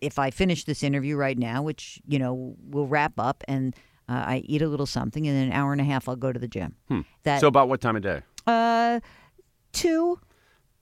[0.00, 3.74] If I finish this interview right now, which you know we'll wrap up, and
[4.08, 6.32] uh, I eat a little something, and in an hour and a half I'll go
[6.32, 6.74] to the gym.
[6.88, 7.40] That that.
[7.40, 8.22] So about what time of day?
[8.46, 8.98] uh,
[9.72, 10.18] two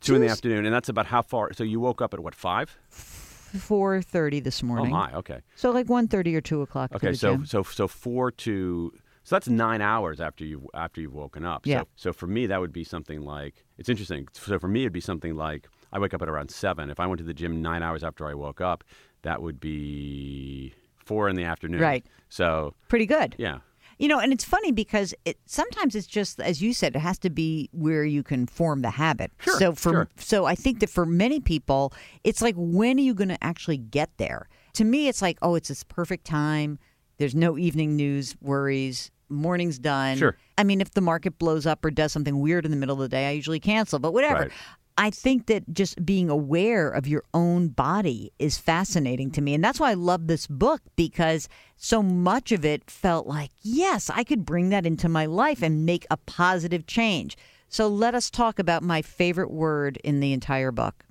[0.01, 1.53] Two in the afternoon, and that's about how far?
[1.53, 2.75] So you woke up at what five?
[2.89, 4.87] four thirty this morning.
[4.95, 6.95] Oh my, okay, So like one thirty or two o'clock.
[6.95, 7.13] okay.
[7.13, 7.47] So gym.
[7.47, 8.93] so so four to
[9.31, 11.65] so that's nine hours after you after you've woken up.
[11.65, 11.83] Yeah.
[11.83, 14.27] So, so for me, that would be something like it's interesting.
[14.33, 16.91] So for me, it'd be something like I wake up at around seven.
[16.91, 18.83] If I went to the gym nine hours after I woke up,
[19.23, 21.81] that would be four in the afternoon.
[21.81, 22.05] Right.
[22.29, 23.37] So pretty good.
[23.39, 23.61] yeah.
[24.01, 27.17] You know, and it's funny because it sometimes it's just as you said, it has
[27.21, 29.31] to be where you can form the habit.
[29.39, 30.09] Sure, so for sure.
[30.17, 31.93] so I think that for many people,
[32.25, 34.49] it's like when are you going to actually get there?
[34.73, 36.81] To me, it's like, oh, it's this perfect time.
[37.19, 39.13] There's no evening news worries.
[39.31, 40.17] Morning's done.
[40.19, 40.37] Sure.
[40.59, 43.01] I mean, if the market blows up or does something weird in the middle of
[43.01, 43.99] the day, I usually cancel.
[43.99, 44.41] But whatever.
[44.41, 44.53] Right.
[44.99, 49.55] I think that just being aware of your own body is fascinating to me.
[49.55, 54.11] And that's why I love this book because so much of it felt like, yes,
[54.11, 57.39] I could bring that into my life and make a positive change.
[57.71, 61.07] So let us talk about my favorite word in the entire book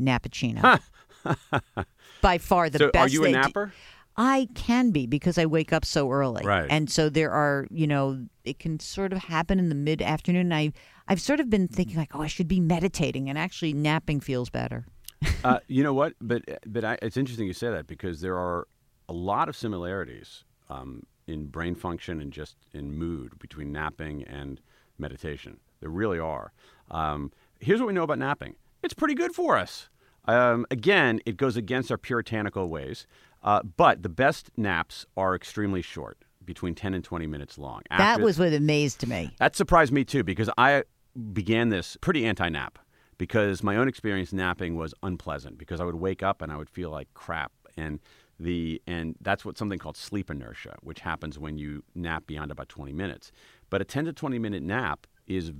[0.00, 0.80] nappuccino.
[2.22, 3.06] By far the So best.
[3.06, 3.72] are you a napper?
[4.16, 6.44] I can be because I wake up so early.
[6.44, 6.66] Right.
[6.70, 10.52] And so there are, you know, it can sort of happen in the mid afternoon.
[10.52, 10.72] I
[11.08, 14.48] I've sort of been thinking like, oh, I should be meditating and actually napping feels
[14.50, 14.86] better.
[15.44, 16.14] uh, you know what?
[16.20, 18.66] But but I, it's interesting you say that because there are
[19.08, 24.60] a lot of similarities um, in brain function and just in mood between napping and
[24.98, 25.58] meditation.
[25.80, 26.52] There really are.
[26.90, 29.88] Um, here's what we know about napping: it's pretty good for us.
[30.26, 33.06] Um, again, it goes against our puritanical ways,
[33.46, 37.82] uh, but the best naps are extremely short, between 10 and 20 minutes long.
[37.90, 39.30] that was what amazed me.
[39.38, 40.84] that surprised me too because I
[41.32, 42.78] began this pretty anti nap
[43.18, 46.70] because my own experience napping was unpleasant because I would wake up and I would
[46.70, 48.00] feel like crap and
[48.38, 52.68] the and that's what something called sleep inertia which happens when you nap beyond about
[52.68, 53.32] 20 minutes.
[53.70, 55.52] But a 10 to 20 minute nap is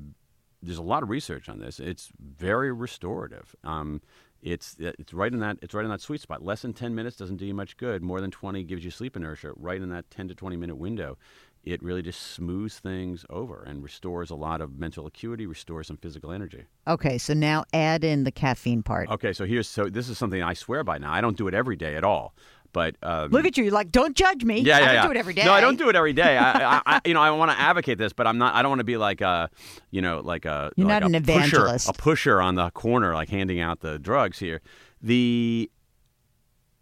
[0.62, 1.78] there's a lot of research on this.
[1.80, 3.54] It's very restorative.
[3.64, 4.00] Um,
[4.42, 6.42] it's uh, it's right in that it's right in that sweet spot.
[6.42, 8.02] Less than 10 minutes doesn't do you much good.
[8.02, 9.52] More than 20 gives you sleep inertia.
[9.56, 11.18] Right in that 10 to 20 minute window,
[11.66, 15.96] it really just smooths things over and restores a lot of mental acuity, restores some
[15.96, 16.64] physical energy.
[16.86, 19.10] Okay, so now add in the caffeine part.
[19.10, 21.12] Okay, so here's so this is something I swear by now.
[21.12, 22.34] I don't do it every day at all,
[22.76, 24.58] but um, Look at you, you're like, don't judge me.
[24.60, 25.04] yeah, yeah, I don't yeah.
[25.06, 25.44] do it every day.
[25.46, 26.36] No, I don't do it every day.
[26.36, 28.54] I, I, I you know, I want to advocate this, but I'm not.
[28.54, 29.48] I don't want to be like a,
[29.90, 30.70] you know, like a.
[30.76, 31.88] You're like not a an pusher- evangelist.
[31.88, 34.60] a pusher on the corner, like handing out the drugs here.
[35.00, 35.70] The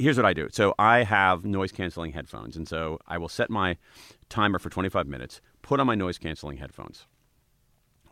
[0.00, 0.48] here's what I do.
[0.50, 3.76] So I have noise canceling headphones, and so I will set my
[4.28, 5.40] timer for 25 minutes.
[5.62, 7.06] Put on my noise canceling headphones.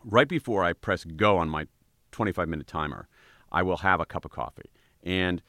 [0.05, 1.67] Right before I press go on my
[2.13, 3.09] 25 minute timer,
[3.51, 4.71] I will have a cup of coffee,
[5.03, 5.41] and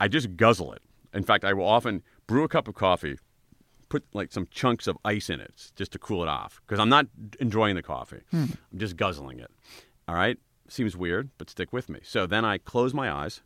[0.00, 0.80] I just guzzle it.
[1.14, 3.18] In fact, I will often brew a cup of coffee,
[3.88, 6.88] put like some chunks of ice in it just to cool it off because I'm
[6.88, 7.06] not
[7.40, 8.20] enjoying the coffee.
[8.30, 8.46] Hmm.
[8.72, 9.50] I'm just guzzling it.
[10.08, 10.38] All right?
[10.68, 12.00] Seems weird, but stick with me.
[12.02, 13.42] So then I close my eyes,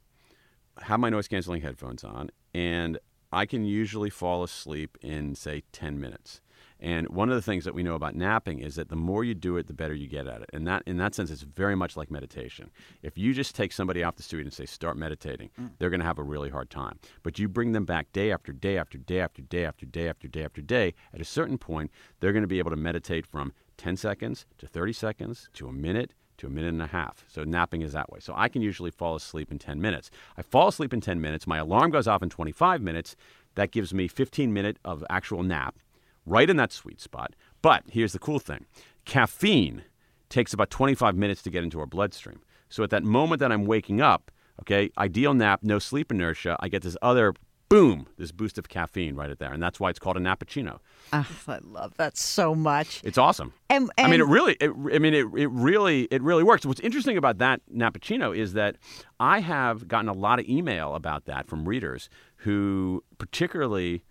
[0.82, 2.98] have my noise canceling headphones on, and
[3.32, 6.40] I can usually fall asleep in, say, 10 minutes.
[6.78, 9.34] And one of the things that we know about napping is that the more you
[9.34, 10.50] do it, the better you get at it.
[10.52, 12.70] And that, in that sense, it's very much like meditation.
[13.02, 15.70] If you just take somebody off the street and say, start meditating, mm.
[15.78, 16.98] they're going to have a really hard time.
[17.22, 20.28] But you bring them back day after day after day after day after day after
[20.28, 21.90] day after day, at a certain point,
[22.20, 25.72] they're going to be able to meditate from 10 seconds to 30 seconds to a
[25.72, 27.24] minute to a minute and a half.
[27.28, 28.20] So napping is that way.
[28.20, 30.10] So I can usually fall asleep in 10 minutes.
[30.36, 31.46] I fall asleep in 10 minutes.
[31.46, 33.16] My alarm goes off in 25 minutes.
[33.54, 35.76] That gives me 15 minutes of actual nap
[36.26, 37.34] right in that sweet spot.
[37.62, 38.66] But here's the cool thing
[39.04, 39.84] caffeine
[40.28, 42.40] takes about 25 minutes to get into our bloodstream.
[42.68, 46.68] So at that moment that I'm waking up, okay, ideal nap, no sleep inertia, I
[46.68, 47.32] get this other
[47.68, 49.52] boom, this boost of caffeine right at there.
[49.52, 50.78] And that's why it's called a nappuccino.
[51.12, 53.00] Oh, I love that so much.
[53.04, 53.52] It's awesome.
[53.68, 56.64] And, and I mean, it really, it, I mean, it, it really, it really works.
[56.64, 58.76] What's interesting about that nappuccino is that
[59.18, 64.02] I have gotten a lot of email about that from readers who particularly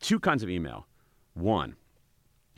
[0.00, 0.86] two kinds of email.
[1.38, 1.76] One,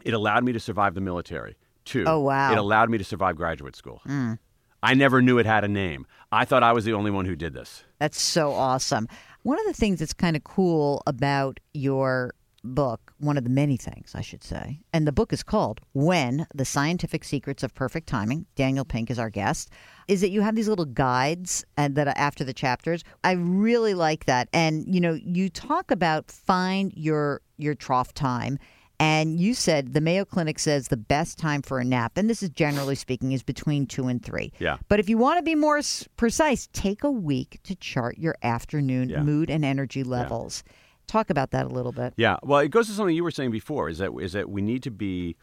[0.04, 1.56] it allowed me to survive the military.
[1.84, 2.52] Two, oh, wow.
[2.52, 4.00] it allowed me to survive graduate school.
[4.06, 4.38] Mm.
[4.82, 6.06] I never knew it had a name.
[6.32, 7.84] I thought I was the only one who did this.
[7.98, 9.08] That's so awesome.
[9.42, 13.76] One of the things that's kind of cool about your book, one of the many
[13.76, 18.06] things, I should say, and the book is called When The Scientific Secrets of Perfect
[18.06, 18.46] Timing.
[18.54, 19.70] Daniel Pink is our guest.
[20.10, 23.04] Is that you have these little guides and that after the chapters.
[23.22, 24.48] I really like that.
[24.52, 28.58] And you know, you talk about find your your trough time
[29.00, 32.42] and you said the Mayo Clinic says the best time for a nap, and this
[32.42, 34.52] is generally speaking, is between two and three.
[34.58, 34.76] Yeah.
[34.88, 35.80] But if you want to be more
[36.18, 39.22] precise, take a week to chart your afternoon yeah.
[39.22, 40.62] mood and energy levels.
[40.66, 40.72] Yeah.
[41.06, 42.12] Talk about that a little bit.
[42.18, 42.36] Yeah.
[42.42, 43.88] Well, it goes to something you were saying before.
[43.88, 45.34] Is that is that we need to be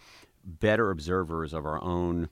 [0.45, 2.30] better observers of our own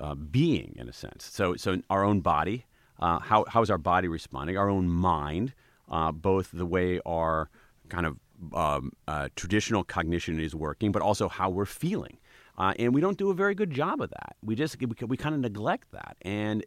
[0.00, 1.28] uh, being, in a sense.
[1.30, 2.66] So, so our own body.
[3.00, 4.56] Uh, how how is our body responding?
[4.56, 5.54] Our own mind.
[5.88, 7.48] Uh, both the way our
[7.88, 8.18] kind of
[8.52, 12.18] um, uh, traditional cognition is working, but also how we're feeling.
[12.56, 14.36] Uh, and we don't do a very good job of that.
[14.42, 16.64] We just we, we kind of neglect that, and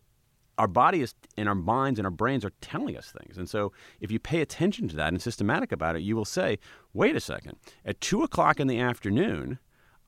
[0.57, 3.37] our body is and our minds and our brains are telling us things.
[3.37, 6.59] And so, if you pay attention to that and systematic about it, you will say,
[6.93, 7.57] "Wait a second!
[7.85, 9.59] At two o'clock in the afternoon,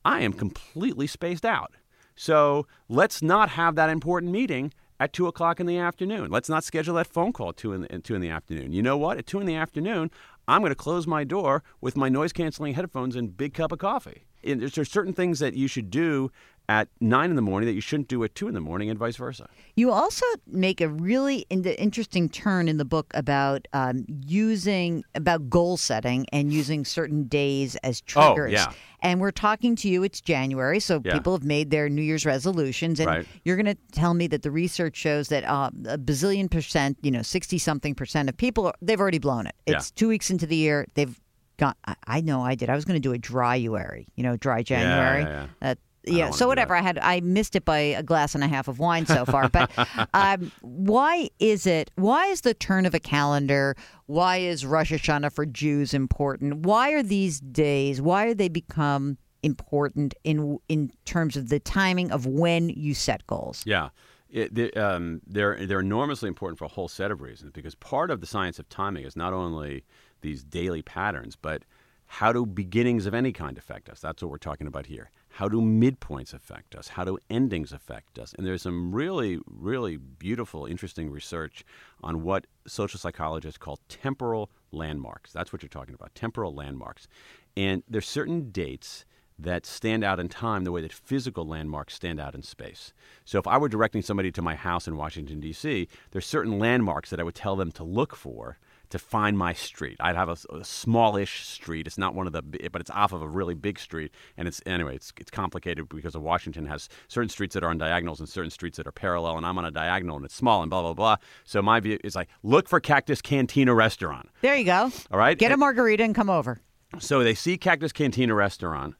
[0.04, 1.74] I am completely spaced out.
[2.14, 6.30] So let's not have that important meeting." At two o'clock in the afternoon.
[6.30, 8.72] Let's not schedule that phone call at two in the, two in the afternoon.
[8.72, 9.18] You know what?
[9.18, 10.08] At two in the afternoon,
[10.46, 13.80] I'm going to close my door with my noise canceling headphones and big cup of
[13.80, 14.24] coffee.
[14.44, 16.30] And there's certain things that you should do
[16.68, 18.98] at nine in the morning that you shouldn't do at two in the morning, and
[18.98, 19.48] vice versa.
[19.76, 25.76] You also make a really interesting turn in the book about um, using about goal
[25.76, 28.52] setting and using certain days as triggers.
[28.52, 28.72] Oh, yeah.
[29.02, 30.02] And we're talking to you.
[30.02, 31.12] It's January, so yeah.
[31.12, 33.26] people have made their New Year's resolutions, and right.
[33.44, 37.10] you're going to tell me that the research shows that uh, a bazillion percent, you
[37.10, 39.54] know, sixty something percent of people they've already blown it.
[39.66, 39.94] It's yeah.
[39.96, 40.86] two weeks into the year.
[40.94, 41.20] They've
[41.58, 41.76] got.
[42.06, 42.70] I, know I did.
[42.70, 45.22] I was going to do a dryuary, you know, dry January.
[45.22, 45.74] Yeah, yeah, uh,
[46.06, 46.30] yeah.
[46.30, 46.74] So whatever.
[46.74, 49.48] I had I missed it by a glass and a half of wine so far.
[49.48, 49.70] But
[50.14, 51.90] um, why is it?
[51.96, 53.76] Why is the turn of a calendar?
[54.06, 56.66] Why is Rosh Hashanah for Jews important?
[56.66, 58.00] Why are these days?
[58.00, 63.26] Why are they become important in in terms of the timing of when you set
[63.26, 63.62] goals?
[63.66, 63.90] Yeah.
[64.30, 68.10] It, they, um, they're they're enormously important for a whole set of reasons because part
[68.10, 69.84] of the science of timing is not only
[70.22, 71.62] these daily patterns, but
[72.06, 74.00] how do beginnings of any kind affect us?
[74.00, 75.10] That's what we're talking about here.
[75.38, 76.86] How do midpoints affect us?
[76.86, 78.34] How do endings affect us?
[78.34, 81.64] And there's some really, really beautiful, interesting research
[82.04, 85.32] on what social psychologists call temporal landmarks.
[85.32, 87.08] That's what you're talking about, temporal landmarks.
[87.56, 89.04] And there's certain dates
[89.36, 92.92] that stand out in time the way that physical landmarks stand out in space.
[93.24, 97.10] So if I were directing somebody to my house in Washington, D.C., there's certain landmarks
[97.10, 98.58] that I would tell them to look for
[98.94, 99.96] to find my street.
[99.98, 101.88] I'd have a, a, smallish street.
[101.88, 104.12] It's not one of the, but it's off of a really big street.
[104.36, 107.76] And it's anyway, it's it's complicated because of Washington has certain streets that are on
[107.76, 109.36] diagonals and certain streets that are parallel.
[109.36, 111.16] And I'm on a diagonal and it's small and blah blah blah.
[111.42, 114.28] So my view is like look for Cactus Cantina restaurant.
[114.42, 114.92] There you go.
[115.10, 116.60] All right, get a margarita and come over.
[117.00, 118.94] So they see Cactus Cantina restaurant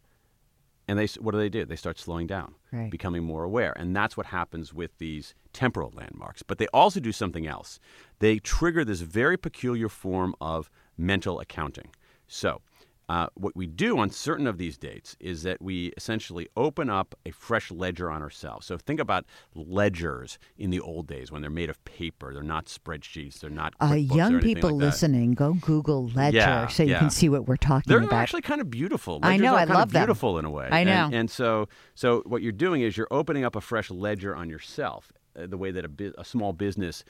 [0.86, 1.64] and they what do they do?
[1.64, 2.90] They start slowing down, right.
[2.90, 6.42] becoming more aware, and that's what happens with these temporal landmarks.
[6.42, 7.78] But they also do something else.
[8.18, 11.90] They trigger this very peculiar form of mental accounting.
[12.26, 12.60] So
[13.08, 17.14] uh, what we do on certain of these dates is that we essentially open up
[17.26, 18.66] a fresh ledger on ourselves.
[18.66, 22.32] So think about ledgers in the old days when they're made of paper.
[22.32, 23.40] They're not spreadsheets.
[23.40, 25.32] They're not uh, young people like listening.
[25.32, 26.98] Go Google ledger yeah, so you yeah.
[27.00, 28.10] can see what we're talking they're about.
[28.10, 29.18] They're actually kind of beautiful.
[29.18, 29.54] Ledgers I know.
[29.54, 30.02] I love them.
[30.02, 30.68] Beautiful in a way.
[30.70, 31.06] I know.
[31.06, 34.48] And, and, so, so what you're doing is you're opening up a fresh ledger on
[34.48, 35.12] yourself.
[35.38, 37.04] Uh, the way that a, bu- a small business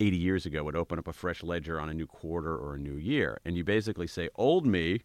[0.00, 2.78] 80 years ago would open up a fresh ledger on a new quarter or a
[2.78, 5.02] new year, and you basically say, "Old me."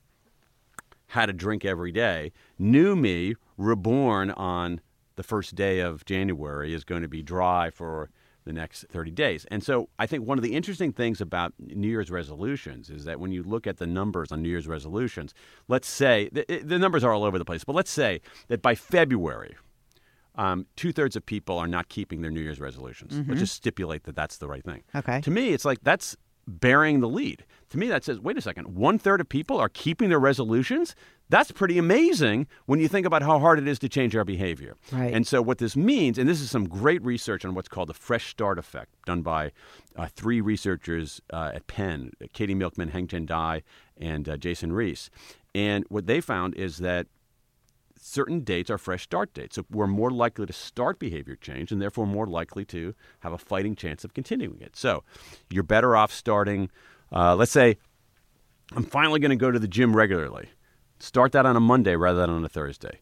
[1.12, 2.32] Had a drink every day.
[2.57, 4.80] New me, reborn on
[5.18, 8.09] the first day of January, is going to be dry for
[8.45, 9.45] the next 30 days.
[9.51, 13.20] And so I think one of the interesting things about New Year's resolutions is that
[13.20, 15.34] when you look at the numbers on New Year's resolutions,
[15.68, 18.74] let's say the, the numbers are all over the place, but let's say that by
[18.74, 19.57] February,
[20.36, 23.14] um, two thirds of people are not keeping their New Year's resolutions.
[23.14, 23.32] Mm-hmm.
[23.32, 24.84] Let's just stipulate that that's the right thing.
[24.95, 25.20] Okay.
[25.22, 26.16] To me, it's like that's
[26.47, 27.45] bearing the lead.
[27.71, 30.93] To me, that says, wait a second, one third of people are keeping their resolutions.
[31.29, 34.75] That's pretty amazing when you think about how hard it is to change our behavior.
[34.91, 35.13] Right.
[35.13, 37.93] And so, what this means, and this is some great research on what's called the
[37.93, 39.53] fresh start effect, done by
[39.95, 43.63] uh, three researchers uh, at Penn Katie Milkman, Heng Chen Dai,
[43.95, 45.09] and uh, Jason Riis.
[45.55, 47.07] And what they found is that
[48.03, 49.55] certain dates are fresh start dates.
[49.55, 53.37] So we're more likely to start behavior change and therefore more likely to have a
[53.37, 54.75] fighting chance of continuing it.
[54.75, 55.03] So
[55.49, 56.69] you're better off starting,
[57.11, 57.77] uh, let's say,
[58.75, 60.49] I'm finally going to go to the gym regularly.
[60.99, 62.99] Start that on a Monday rather than on a Thursday.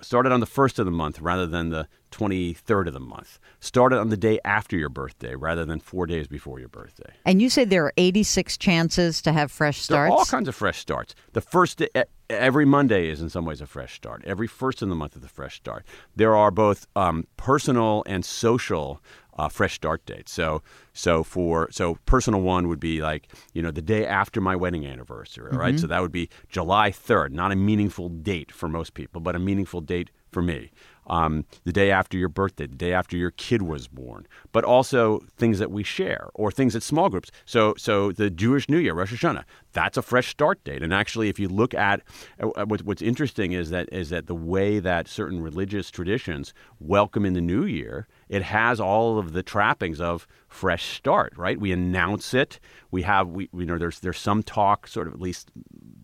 [0.00, 3.38] Start it on the first of the month rather than the 23rd of the month.
[3.60, 7.12] Start it on the day after your birthday rather than four days before your birthday.
[7.24, 10.30] And you say there are 86 chances to have fresh There are starts?
[10.32, 11.14] all kinds of fresh starts.
[11.32, 11.88] The first e-
[12.30, 14.22] every Monday is in some ways a fresh start.
[14.26, 15.84] Every first in the month is a fresh start.
[16.16, 19.02] There are both um, personal and social
[19.36, 20.32] uh, fresh start dates.
[20.32, 20.62] So
[20.92, 24.86] so for so personal one would be like you know the day after my wedding
[24.86, 25.56] anniversary.
[25.56, 25.78] right?
[25.78, 27.32] so that would be July third.
[27.32, 30.70] Not a meaningful date for most people, but a meaningful date for me.
[31.06, 35.20] Um, the day after your birthday, the day after your kid was born, but also
[35.36, 37.30] things that we share or things at small groups.
[37.44, 40.82] So, so the Jewish New Year, Rosh Hashanah, that's a fresh start date.
[40.82, 42.00] And actually, if you look at
[42.40, 47.26] uh, what, what's interesting is that is that the way that certain religious traditions welcome
[47.26, 51.32] in the New Year, it has all of the trappings of fresh start.
[51.36, 51.58] Right?
[51.60, 52.60] We announce it.
[52.90, 55.50] We have we you know there's there's some talk, sort of at least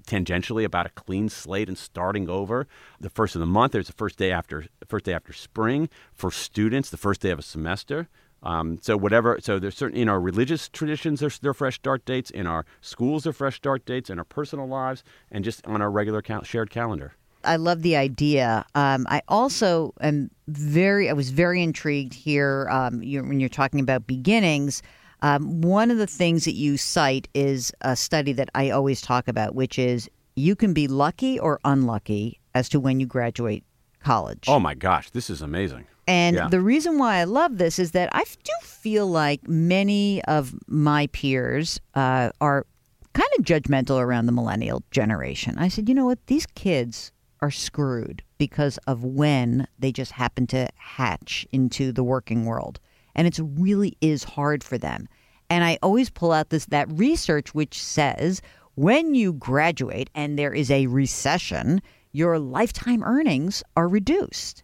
[0.07, 2.67] tangentially about a clean slate and starting over.
[3.01, 6.31] The first of the month, there's the first day after first day after spring for
[6.31, 8.09] students, the first day of a semester.
[8.43, 12.05] Um, so whatever, so there's certain in our religious traditions, there's there are fresh start
[12.05, 12.31] dates.
[12.31, 14.11] In our schools, there are fresh start dates.
[14.11, 17.15] In our personal lives, and just on our regular cal- shared calendar.
[17.45, 18.65] I love the idea.
[18.75, 23.81] Um, I also am very, I was very intrigued here um, you, when you're talking
[23.81, 24.83] about beginnings.
[25.23, 29.29] Um, one of the things that you cite is a study that I always talk
[29.29, 33.65] about, which is you can be lucky or unlucky as to when you graduate
[34.03, 34.45] college.
[34.49, 35.87] Oh my gosh, this is amazing.
[36.07, 36.49] And Yeah.
[36.49, 41.07] the reason why I love this is that I do feel like many of my
[41.09, 42.67] peers uh, are
[43.13, 45.59] kind of judgmental around the millennial generation.
[45.59, 46.27] I said, you know what?
[46.27, 47.13] These kids
[47.43, 52.81] are screwed because of when they just happen to hatch into the working world.
[53.15, 55.09] And it really is hard for them.
[55.49, 58.41] And I always pull out this that research which says
[58.75, 61.83] when you graduate and there is a recession,
[62.13, 64.63] your lifetime earnings are reduced.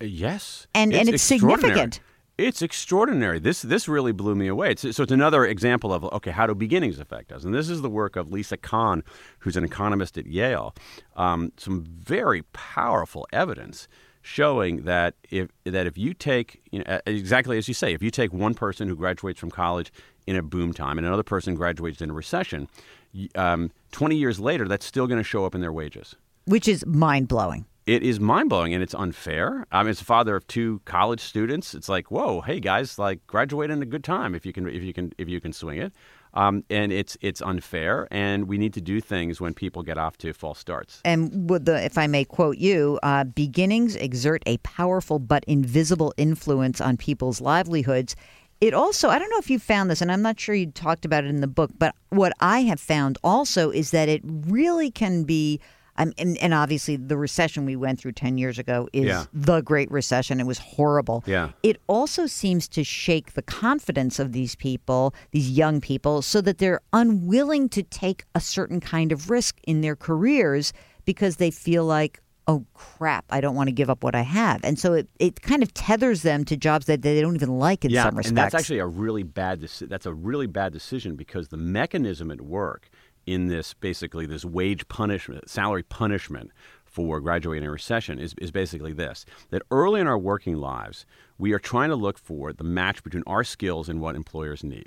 [0.00, 2.00] Yes, And- and it's significant.
[2.38, 3.40] It's extraordinary.
[3.40, 4.70] This this really blew me away.
[4.70, 7.42] It's, so it's another example of okay, how do beginnings affect us?
[7.44, 9.02] And this is the work of Lisa Kahn,
[9.40, 10.72] who's an economist at Yale.
[11.16, 13.88] Um, some very powerful evidence
[14.22, 18.10] showing that if that if you take you know, exactly as you say, if you
[18.10, 19.92] take one person who graduates from college
[20.28, 22.68] in a boom time and another person graduates in a recession,
[23.34, 26.14] um, twenty years later, that's still going to show up in their wages.
[26.44, 27.66] which is mind blowing.
[27.88, 29.66] It is mind blowing and it's unfair.
[29.72, 33.26] I mean, as a father of two college students, it's like, whoa, hey guys, like
[33.26, 35.78] graduate in a good time if you can, if you can, if you can swing
[35.78, 35.94] it.
[36.34, 40.18] Um, and it's it's unfair, and we need to do things when people get off
[40.18, 41.00] to false starts.
[41.06, 46.82] And the, if I may quote you, uh, beginnings exert a powerful but invisible influence
[46.82, 48.14] on people's livelihoods.
[48.60, 51.06] It also, I don't know if you found this, and I'm not sure you talked
[51.06, 54.90] about it in the book, but what I have found also is that it really
[54.90, 55.58] can be.
[55.98, 59.24] Um, and, and obviously, the recession we went through 10 years ago is Yeah.
[59.32, 60.40] the Great Recession.
[60.40, 61.24] It was horrible.
[61.26, 61.50] Yeah.
[61.62, 66.58] It also seems to shake the confidence of these people, these young people, so that
[66.58, 70.72] they're unwilling to take a certain kind of risk in their careers
[71.04, 74.60] because they feel like, oh crap, I don't want to give up what I have.
[74.64, 77.84] And so it, it kind of tethers them to jobs that they don't even like
[77.84, 78.28] in yeah, some respects.
[78.28, 79.60] and that's actually a really bad.
[79.60, 82.88] That's a really bad decision because the mechanism at work
[83.28, 86.50] in this basically this wage punishment, salary punishment
[86.84, 91.04] for graduating in a recession is, is basically this: that early in our working lives,
[91.36, 94.86] we are trying to look for the match between our skills and what employers need,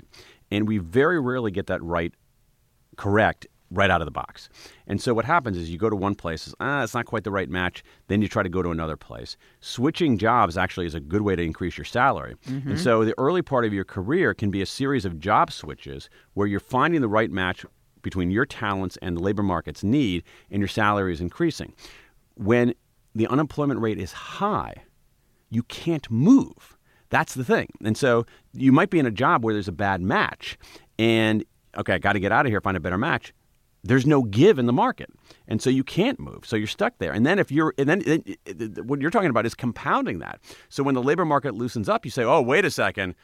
[0.50, 2.12] and we very rarely get that right
[2.96, 4.50] correct right out of the box.
[4.86, 7.24] And so what happens is you go to one place, it's, ah, it's not quite
[7.24, 7.82] the right match.
[8.08, 9.38] Then you try to go to another place.
[9.60, 12.34] Switching jobs actually is a good way to increase your salary.
[12.68, 16.10] And so the early part of your career can be a series of job switches
[16.34, 17.64] where you're finding the right match
[18.02, 21.72] between your talents and the labor market's need, and your salary is increasing.
[22.34, 22.74] When
[23.14, 24.74] the unemployment rate is high,
[25.50, 26.76] you can't move.
[27.10, 27.68] That's the thing.
[27.84, 30.58] And so you might be in a job where there's a bad match,
[30.98, 31.44] and
[31.76, 33.34] okay, I got to get out of here, find a better match.
[33.84, 35.10] There's no give in the market,
[35.48, 36.46] and so you can't move.
[36.46, 37.12] So you're stuck there.
[37.12, 39.56] And then if you're, and then, then eh, eh, eh, what you're talking about is
[39.56, 40.38] compounding that.
[40.68, 43.16] So when the labor market loosens up, you say, "Oh, wait a second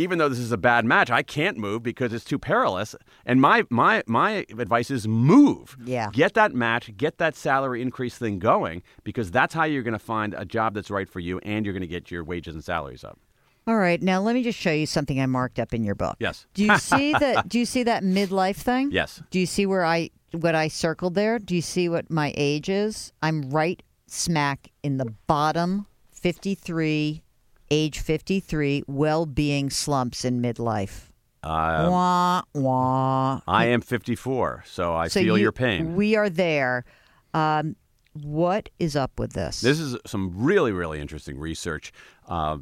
[0.00, 2.96] even though this is a bad match, I can't move because it's too perilous.
[3.26, 5.76] And my my my advice is move.
[5.84, 6.08] Yeah.
[6.12, 9.98] Get that match, get that salary increase thing going because that's how you're going to
[9.98, 12.64] find a job that's right for you and you're going to get your wages and
[12.64, 13.18] salaries up.
[13.66, 16.16] All right, now let me just show you something I marked up in your book.
[16.18, 16.46] Yes.
[16.54, 17.48] Do you see that?
[17.48, 18.90] Do you see that midlife thing?
[18.90, 19.22] Yes.
[19.30, 21.38] Do you see where I what I circled there?
[21.38, 23.12] Do you see what my age is?
[23.22, 27.22] I'm right smack in the bottom 53
[27.70, 31.08] age 53, well being slumps in midlife.
[31.42, 33.40] Uh, wah, wah.
[33.48, 35.94] I am 54, so I So feel you- your pain.
[35.96, 36.84] We are there.
[37.32, 37.76] Um,
[38.12, 39.60] what is up with this?
[39.60, 41.92] This is some really, really interesting research
[42.28, 42.58] uh,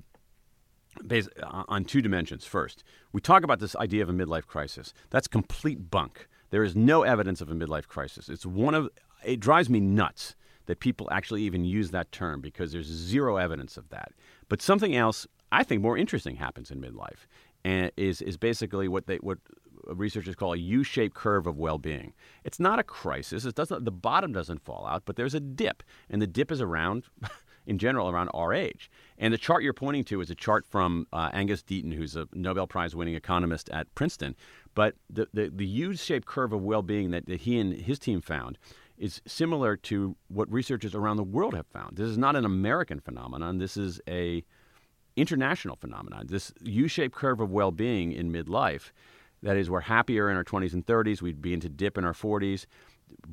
[1.06, 2.44] based on two dimensions.
[2.44, 4.92] First, we talk about this idea of a midlife crisis.
[5.10, 6.28] That's complete bunk.
[6.50, 8.28] There is no evidence of a midlife crisis.
[8.28, 8.88] It's one of
[9.24, 10.36] it drives me nuts
[10.66, 14.12] that people actually even use that term because there's zero evidence of that.
[14.48, 17.26] But something else I think more interesting happens in midlife,
[17.64, 19.38] and is is basically what they what
[19.86, 22.12] researchers call a U-shaped curve of well-being.
[22.44, 23.44] It's not a crisis.
[23.44, 26.60] It doesn't the bottom doesn't fall out, but there's a dip, and the dip is
[26.60, 27.04] around.
[27.66, 28.90] In general, around our age.
[29.18, 32.26] And the chart you're pointing to is a chart from uh, Angus Deaton, who's a
[32.32, 34.36] Nobel Prize winning economist at Princeton.
[34.74, 37.98] But the, the, the U shaped curve of well being that, that he and his
[37.98, 38.56] team found
[38.98, 41.96] is similar to what researchers around the world have found.
[41.96, 43.58] This is not an American phenomenon.
[43.58, 44.44] This is a
[45.16, 46.26] international phenomenon.
[46.28, 48.92] This U-shaped curve of well-being in midlife,
[49.42, 51.22] that is, we're happier in our 20s and 30s.
[51.22, 52.66] We begin to dip in our 40s,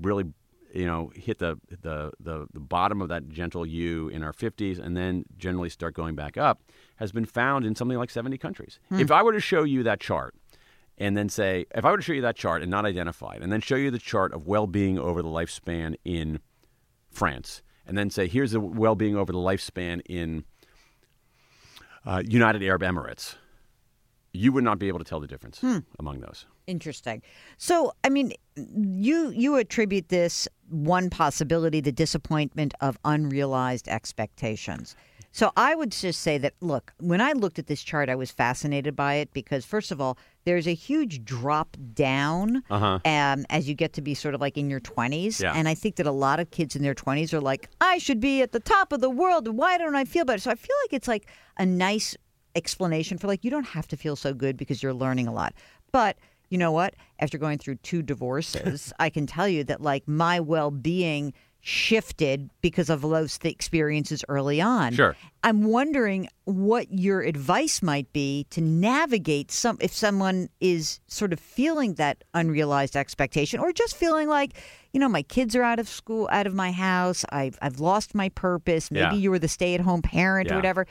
[0.02, 0.26] really,
[0.74, 4.78] you know, hit the the the, the bottom of that gentle U in our 50s,
[4.78, 6.62] and then generally start going back up.
[6.98, 8.80] Has been found in something like 70 countries.
[8.90, 9.00] Hmm.
[9.00, 10.36] If I were to show you that chart
[10.98, 13.42] and then say, if I were to show you that chart and not identify it,
[13.42, 16.40] and then show you the chart of well-being over the lifespan in
[17.10, 20.44] France, and then say, here's the well-being over the lifespan in
[22.06, 23.36] uh, United Arab Emirates,
[24.32, 25.64] you would not be able to tell the difference
[25.98, 26.46] among those.
[26.68, 27.22] Interesting.
[27.58, 34.96] So, I mean, you you attribute this one possibility, the disappointment of unrealized expectations.
[35.36, 38.32] So, I would just say that look, when I looked at this chart, I was
[38.32, 43.00] fascinated by it because first of all, there's a huge drop down Uh-huh.
[43.04, 45.42] um, as you get to be sort of like in your 20s.
[45.42, 45.52] Yeah.
[45.54, 48.22] And I think that a lot of kids in their 20s are like, I should
[48.22, 49.50] be at the top of the world.
[49.50, 50.40] Why don't I feel better?
[50.40, 51.28] So I feel like it's like
[51.58, 52.16] a nice
[52.56, 55.54] explanation for like, you don't have to feel so good because you're learning a lot.
[55.92, 56.18] But
[56.50, 56.96] you know what?
[57.20, 61.34] After going through two divorces, I can tell you that like my well being
[61.66, 64.94] shifted because of those th- experiences early on.
[64.94, 65.16] Sure.
[65.44, 71.40] I'm wondering what your advice might be to navigate some if someone is sort of
[71.40, 74.54] feeling that unrealized expectation or just feeling like,
[74.94, 78.14] you know, my kids are out of school, out of my house, I've I've lost
[78.14, 79.22] my purpose, maybe Yeah.
[79.24, 80.86] you were the stay-at-home parent or whatever.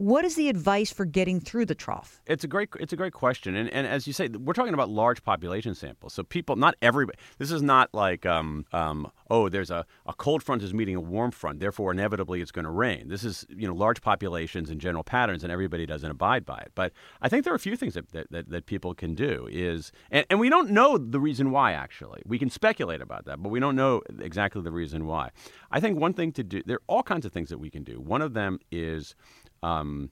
[0.00, 2.22] What is the advice for getting through the trough?
[2.26, 4.88] It's a great it's a great question, and and as you say, we're talking about
[4.88, 6.14] large population samples.
[6.14, 7.18] So people, not everybody.
[7.36, 11.02] This is not like um, um, oh, there's a, a cold front is meeting a
[11.02, 13.08] warm front, therefore inevitably it's going to rain.
[13.08, 16.72] This is you know large populations and general patterns, and everybody doesn't abide by it.
[16.74, 19.48] But I think there are a few things that that, that, that people can do
[19.52, 21.72] is, and, and we don't know the reason why.
[21.72, 25.28] Actually, we can speculate about that, but we don't know exactly the reason why.
[25.70, 26.62] I think one thing to do.
[26.64, 28.00] There are all kinds of things that we can do.
[28.00, 29.14] One of them is.
[29.62, 30.10] Um,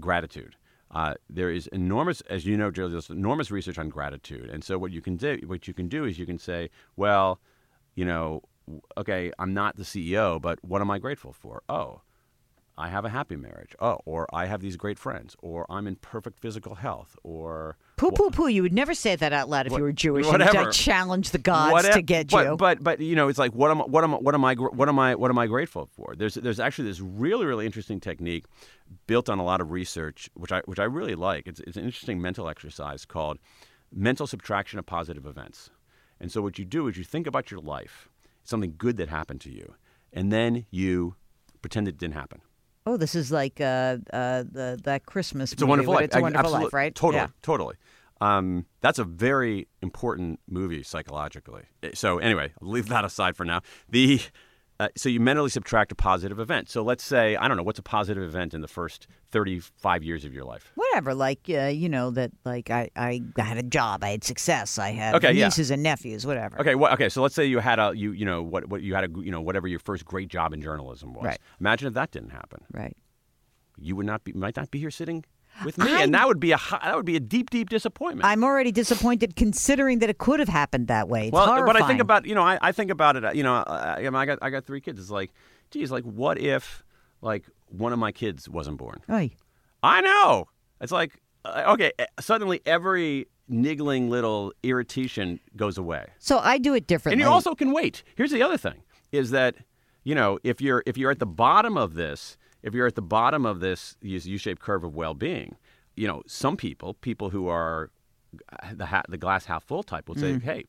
[0.00, 0.56] gratitude.
[0.90, 4.50] Uh, there is enormous, as you know, there's enormous research on gratitude.
[4.50, 7.40] And so what you can do, what you can do is you can say, well,
[7.94, 8.42] you know,
[8.98, 11.62] okay, I'm not the CEO, but what am I grateful for?
[11.68, 12.02] Oh,
[12.84, 13.76] I have a happy marriage.
[13.78, 18.10] Oh, or I have these great friends, or I'm in perfect physical health, or Poo
[18.10, 18.48] poo poo.
[18.48, 20.64] You would never say that out loud if What- you were Jewish whatever.
[20.64, 22.56] to challenge the gods Whatever- to get but, you.
[22.56, 24.98] But but you know, it's like what am what am what am I what am
[24.98, 26.14] I what am I grateful for?
[26.16, 28.46] There's there's actually this really really interesting technique
[29.06, 31.46] built on a lot of research, which I which I really like.
[31.46, 33.38] It's it's an interesting mental exercise called
[33.92, 35.70] mental subtraction of positive events.
[36.18, 38.08] And so what you do is you think about your life,
[38.42, 39.74] something good that happened to you,
[40.12, 41.14] and then you
[41.60, 42.40] pretend it didn't happen.
[42.86, 45.70] Oh, this is like uh, uh, the that Christmas It's a movie.
[45.70, 46.04] wonderful life.
[46.04, 46.94] It's a Wonderful Absolute- Life, right?
[46.94, 47.28] Totally, Yeah.
[47.42, 47.76] totally.
[48.20, 51.62] Um, that's a very important movie psychologically.
[51.94, 53.62] So anyway, I'll leave that aside for now.
[53.88, 54.20] The
[54.82, 56.68] uh, so you mentally subtract a positive event.
[56.68, 60.24] So let's say I don't know what's a positive event in the first 35 years
[60.24, 60.72] of your life.
[60.74, 64.78] Whatever, like uh, you know that, like I, I had a job, I had success,
[64.78, 65.46] I had Okay, yeah.
[65.46, 66.60] nieces and nephews, whatever.
[66.60, 67.08] Okay, well, okay.
[67.08, 69.30] So let's say you had a you you know what what you had a you
[69.30, 71.24] know whatever your first great job in journalism was.
[71.24, 71.38] Right.
[71.60, 72.64] Imagine if that didn't happen.
[72.72, 72.96] Right.
[73.78, 75.24] You would not be might not be here sitting
[75.64, 78.24] with me, I- and that would be a that would be a deep deep disappointment.
[78.26, 81.28] I'm already disappointed considering that it could have happened that way.
[81.28, 83.24] It's well, but I think about you know I, I think about it.
[83.24, 84.98] uh, You know, uh, I, I got I got three kids.
[85.00, 85.32] It's like,
[85.70, 86.82] geez, like what if
[87.20, 89.00] like one of my kids wasn't born?
[89.10, 89.30] Oy.
[89.82, 90.48] I know.
[90.80, 96.06] It's like uh, okay, uh, suddenly every niggling little irritation goes away.
[96.18, 97.14] So I do it differently.
[97.14, 98.02] And you also can wait.
[98.14, 99.56] Here's the other thing: is that
[100.04, 103.02] you know if you're if you're at the bottom of this, if you're at the
[103.02, 105.56] bottom of this U-shaped curve of well-being,
[105.96, 107.90] you know some people, people who are
[108.72, 110.20] the ha- the glass half full type, will Mm.
[110.20, 110.64] say, "Hey,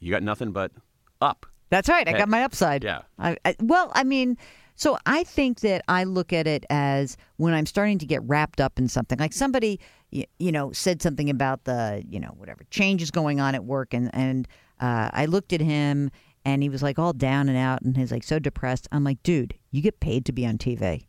[0.00, 0.72] you got nothing but
[1.20, 2.08] up." That's right.
[2.08, 2.82] I got my upside.
[2.84, 3.02] Yeah.
[3.18, 4.38] I, I, well, I mean,
[4.74, 8.58] so I think that I look at it as when I'm starting to get wrapped
[8.60, 9.18] up in something.
[9.18, 9.78] Like somebody,
[10.10, 13.92] you, you know, said something about the, you know, whatever changes going on at work,
[13.94, 14.48] and and
[14.80, 16.10] uh, I looked at him,
[16.44, 18.86] and he was like all down and out, and he's like so depressed.
[18.92, 21.04] I'm like, dude, you get paid to be on TV.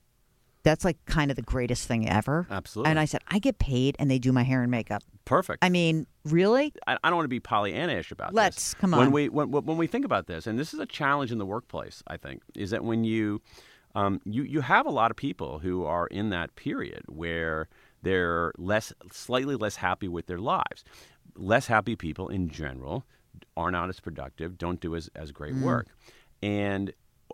[0.63, 2.45] That's like kind of the greatest thing ever.
[2.49, 2.89] Absolutely.
[2.89, 5.03] And I said, I get paid, and they do my hair and makeup.
[5.23, 5.63] Perfect.
[5.63, 6.73] I mean, really?
[6.85, 8.73] I, I don't want to be Pollyanna-ish about Let's, this.
[8.73, 8.99] come on.
[8.99, 11.45] When we when, when we think about this, and this is a challenge in the
[11.45, 13.41] workplace, I think, is that when you
[13.95, 17.69] um, you you have a lot of people who are in that period where
[18.01, 20.83] they're less slightly less happy with their lives.
[21.35, 23.05] Less happy people in general
[23.55, 25.87] are not as productive, don't do as as great work,
[26.43, 26.91] and.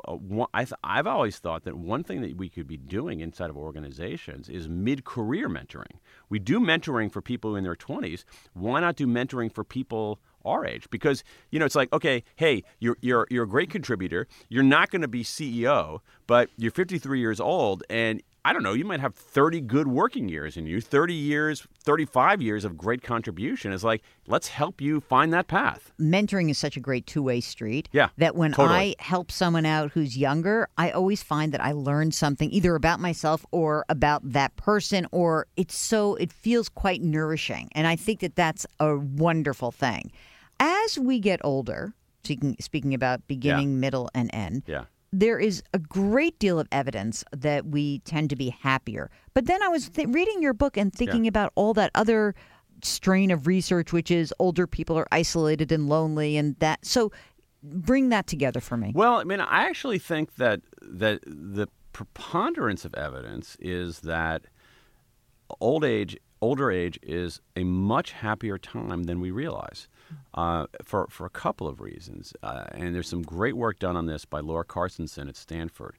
[0.07, 3.49] Uh, one, I I've always thought that one thing that we could be doing inside
[3.49, 5.99] of organizations is mid-career mentoring.
[6.29, 8.25] We do mentoring for people in their 20s.
[8.53, 10.89] Why not do mentoring for people our age?
[10.89, 14.27] Because you know, it's like, okay, hey, you're you're you're a great contributor.
[14.49, 18.73] You're not going to be CEO, but you're 53 years old, and I don't know,
[18.73, 23.01] you might have 30 good working years in you, 30 years, 35 years of great
[23.01, 23.73] contribution.
[23.73, 25.91] It's like, let's help you find that path.
[25.99, 28.95] mentoring is such a great two-way street Yeah, that when totally.
[28.99, 32.99] i help someone out who's younger i always find that i learn something either about
[32.99, 38.19] myself or about that person or it's so it feels quite nourishing and i think
[38.19, 40.11] that that's a wonderful thing
[40.59, 41.93] as we get older
[42.23, 44.85] speaking, speaking about beginning middle and end Yeah.
[45.19, 49.09] There is a great deal of evidence that we tend to be happier.
[49.33, 52.35] But then I was th- reading your book and thinking about all that other
[52.83, 56.85] strain of research, which is older people are isolated and lonely, and that.
[56.85, 57.13] So
[57.63, 58.91] bring that together for me.
[58.93, 64.45] Well, I mean, I actually think that that the preponderance of evidence is that
[65.61, 69.87] old age, older age, is a much happier time than we realize.
[70.33, 74.05] Uh, for for a couple of reasons, uh, and there's some great work done on
[74.05, 75.97] this by Laura Carstensen at Stanford,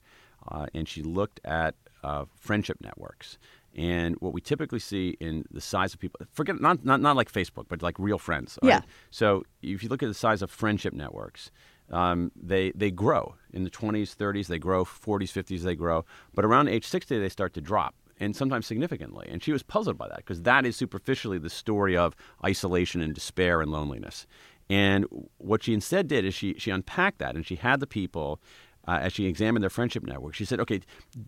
[0.48, 3.38] uh, and she looked at uh, friendship networks.
[3.76, 7.30] And what we typically see in the size of people, forget not, not not like
[7.30, 8.59] Facebook, but like real friends.
[8.62, 8.76] Yeah.
[8.76, 8.84] right?
[9.11, 11.50] So if you look at the size of friendship networks,
[11.90, 14.46] um, they they grow in the 20s, 30s.
[14.46, 15.61] They grow 40s, 50s.
[15.61, 16.04] They grow,
[16.34, 19.28] but around age 60, they start to drop, and sometimes significantly.
[19.30, 22.14] And she was puzzled by that because that is superficially the story of
[22.44, 24.26] isolation and despair and loneliness.
[24.68, 25.06] And
[25.38, 28.40] what she instead did is she she unpacked that, and she had the people.
[28.88, 30.80] Uh, as she examined their friendship network, she said, okay,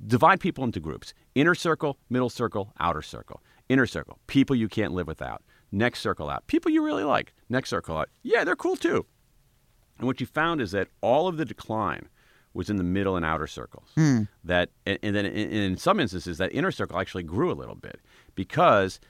[0.07, 3.43] divide people into groups inner circle, middle circle, outer circle.
[3.69, 5.43] Inner circle, people you can't live without.
[5.73, 7.35] Next circle out, people you really like.
[7.49, 9.07] Next circle out, yeah, they're cool too.
[9.99, 12.09] And what you found is that all of the decline
[12.55, 13.89] was in the middle and outer circles.
[14.45, 17.75] That, and, and then in, in some instances, that inner circle actually grew a little
[17.75, 18.01] bit
[18.35, 19.01] because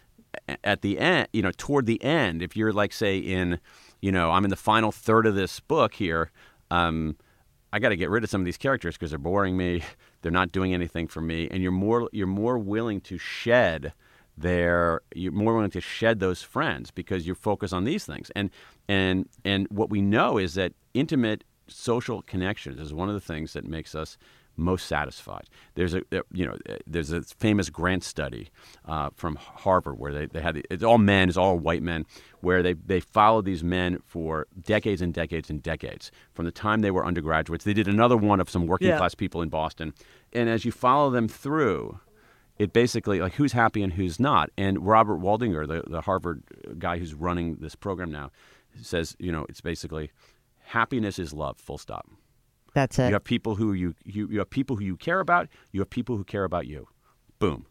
[0.64, 3.61] at the end, you know, toward the end, if you're like, say, in,
[4.01, 6.30] you know, I'm in the final third of this book here,
[6.70, 7.16] um,
[7.72, 9.82] I got to get rid of some of these characters because they're boring me.
[10.20, 13.93] They're not doing anything for me, and you're more you're more willing to shed
[14.36, 18.28] their you're more willing to shed those friends because you focus on these things.
[18.34, 18.51] And
[18.89, 23.53] and and what we know is that intimate social connections is one of the things
[23.53, 24.19] that makes us
[24.61, 25.45] most satisfied.
[25.77, 26.03] There's a
[26.33, 28.49] you know there's a famous Grant study
[28.87, 32.07] uh, from Harvard where they, they had it's all men, it's all white men,
[32.41, 36.81] where they they followed these men for decades and decades and decades from the time
[36.81, 37.64] they were undergraduates.
[37.64, 38.99] They did another one of some working Yeah.
[38.99, 39.95] class people in Boston,
[40.33, 42.01] and as you follow them through,
[42.59, 44.51] it basically like who's happy and who's not.
[44.59, 46.43] And Robert Waldinger, the, the Harvard
[46.81, 48.33] guy who's running this program now,
[48.83, 50.11] says you know it's basically
[50.69, 51.59] happiness is love.
[51.59, 52.07] Full stop.
[52.75, 53.09] That's it.
[53.09, 55.49] You have people who you, you you have people who you care about.
[55.73, 56.87] You have people who care about you.
[57.39, 57.66] Boom.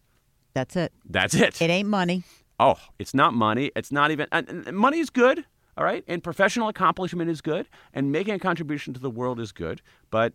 [0.54, 0.92] That's it.
[1.06, 1.62] That's it.
[1.62, 2.24] It ain't money.
[2.60, 3.72] Oh, it's not money.
[3.76, 5.46] It's not even and, and money is good,
[5.78, 9.52] all right, and professional accomplishment is good, and making a contribution to the world is
[9.52, 9.82] good.
[10.10, 10.34] But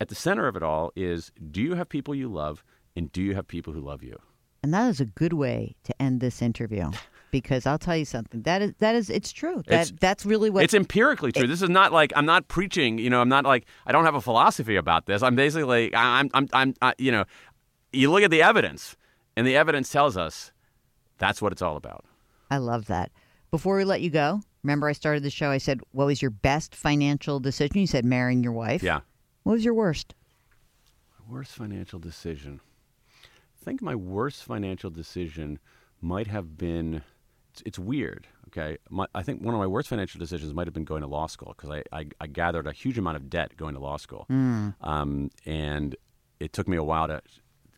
[0.00, 2.64] at the center of it all is do you have people you love
[2.96, 4.18] and do you have people who love you?
[4.62, 6.90] And that is a good way to end this interview.
[7.30, 8.42] Because I'll tell you something.
[8.42, 9.62] That is that is it's true.
[9.66, 11.46] That It's- that's really what it's empirically true.
[11.46, 12.98] this is not like I'm not preaching.
[12.98, 15.22] You know, I'm not like I don't have a philosophy about this.
[15.22, 17.24] I'm basically I'm I'm I'm I, you know,
[17.92, 18.96] you look at the evidence,
[19.36, 20.52] and the evidence tells us
[21.18, 22.04] that's what it's all about.
[22.50, 23.12] I love that.
[23.50, 26.30] Before we let you go, remember I started the show I said, What was your
[26.32, 27.78] best financial decision?
[27.78, 28.82] You said marrying your wife.
[28.82, 29.00] Yeah.
[29.44, 30.14] What was your worst?
[31.28, 32.60] Worst financial decision.
[33.24, 35.58] I think my worst financial decision
[36.00, 37.02] might have been.
[37.60, 38.26] It's, it's weird.
[38.48, 41.06] Okay, my, I think one of my worst financial decisions might have been going to
[41.06, 43.96] law school because I, I, I gathered a huge amount of debt going to law
[43.96, 45.94] school, um, and
[46.40, 47.22] it took me a while to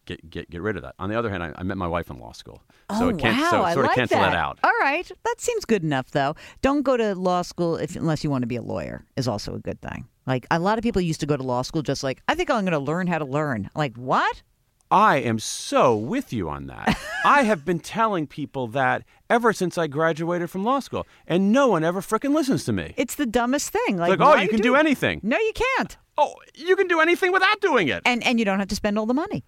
[0.07, 0.95] get get, get rid of that.
[0.99, 3.18] On the other hand, I, I met my wife in law school, so oh, it
[3.18, 3.51] can't wow.
[3.51, 4.30] so it I sort like of cancel that.
[4.30, 4.59] that out.
[4.64, 5.11] All right.
[5.24, 6.37] That seems good enough, though.
[6.62, 9.55] Don't go to law school if, unless you want to be a lawyer, is also
[9.55, 10.07] a good thing.
[10.26, 12.51] Like, a lot of people used to go to law school just like, I think
[12.51, 13.68] I'm going to learn how to learn.
[13.74, 14.43] Like, what?
[14.93, 17.01] I am so with you on that.
[17.24, 21.66] I have been telling people that ever since I graduated from law school, and no
[21.68, 22.93] one ever frickin' listens to me.
[22.99, 23.97] It's the dumbest thing.
[23.97, 25.20] Like, like, oh, why oh, you can do anything.
[25.22, 25.97] No, you can't.
[26.18, 28.03] Oh, you can do anything without doing it.
[28.05, 29.45] And and you don't have to spend all the money.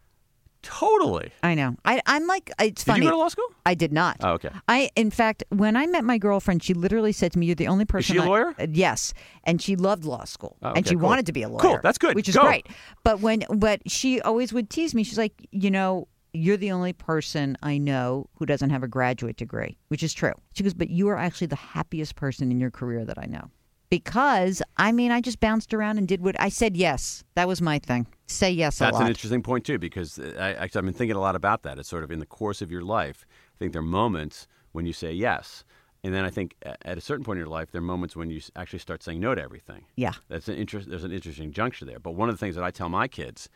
[0.64, 1.30] Totally.
[1.42, 1.76] I know.
[1.84, 3.00] I, I'm like, it's Did funny.
[3.00, 3.46] Did you go to law school?
[3.66, 4.16] I did not.
[4.20, 4.50] Oh, okay.
[4.68, 7.68] I, in fact, when I met my girlfriend, she literally said to me, "You're the
[7.68, 8.54] only person." Is she a I-" lawyer?
[8.58, 11.04] Uh, yes, and she loved law school, Oh, and she cool.
[11.04, 11.60] wanted to be a lawyer.
[11.60, 12.14] Cool, that's good.
[12.16, 12.42] which is Go.
[12.42, 12.66] great.
[13.04, 15.04] But when, but she always would tease me.
[15.04, 19.36] She's like, you know, you're the only person I know who doesn't have a graduate
[19.36, 20.32] degree, which is true.
[20.54, 23.50] She goes, but you are actually the happiest person in your career that I know.
[23.90, 26.76] Because I mean, I just bounced around and did what I said.
[26.76, 28.06] Yes, that was my thing.
[28.26, 31.16] Say yes a That's an interesting point too, because uh, I, actually I've been thinking
[31.16, 31.78] a lot about that.
[31.78, 33.26] It's sort of in the course of your life.
[33.54, 35.64] I think there are moments when you say yes,
[36.02, 38.30] and then I think at a certain point in your life, there are moments when
[38.30, 39.84] you actually start saying no to everything.
[39.96, 40.12] yeah.
[40.28, 40.88] That's an interest.
[40.88, 41.98] There's an interesting juncture there.
[41.98, 43.48] But one of the things that I tell my kids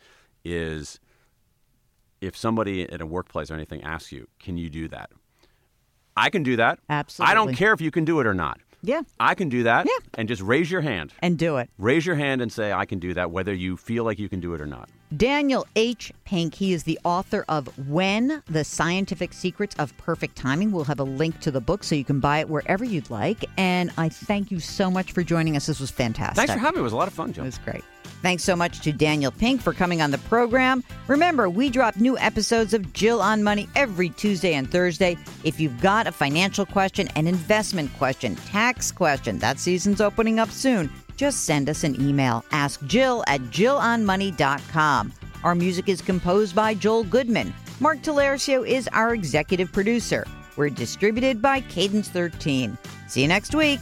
[0.45, 1.01] is,
[2.21, 5.11] if somebody at a workplace or anything asks you, "Can you do that?"
[6.17, 6.81] I can do that.
[6.89, 7.31] Absolutely.
[7.31, 8.61] I don't care if you can do it or not.
[8.83, 9.03] Yeah.
[9.19, 9.87] I can do that.
[9.87, 10.07] Yeah.
[10.15, 11.13] And just raise your hand.
[11.21, 11.69] And do it.
[11.79, 14.41] Raise your hand and say, "I can do that," whether you feel like you can
[14.41, 14.89] do it or not.
[15.17, 16.13] Daniel H.
[16.25, 20.71] Pink, he is the author of When the Scientific Secrets of Perfect Timing.
[20.71, 23.45] We'll have a link to the book so you can buy it wherever you'd like.
[23.57, 25.67] And I thank you so much for joining us.
[25.67, 26.37] This was fantastic.
[26.37, 26.81] Thanks for having me.
[26.81, 27.43] It was a lot of fun, It Joe.
[27.45, 27.83] was great.
[28.21, 30.83] Thanks so much to Daniel Pink for coming on the program.
[31.07, 35.17] Remember, we drop new episodes of Jill on Money every Tuesday and Thursday.
[35.45, 40.51] If you've got a financial question, an investment question, tax question, that season's opening up
[40.51, 40.91] soon.
[41.17, 42.45] Just send us an email.
[42.51, 45.13] Ask Jill at jillonmoney.com.
[45.45, 47.55] Our music is composed by Joel Goodman.
[47.81, 50.27] Mark Talercio is our executive producer.
[50.57, 52.77] We're distributed by Cadence 13.
[53.07, 53.79] See you next week.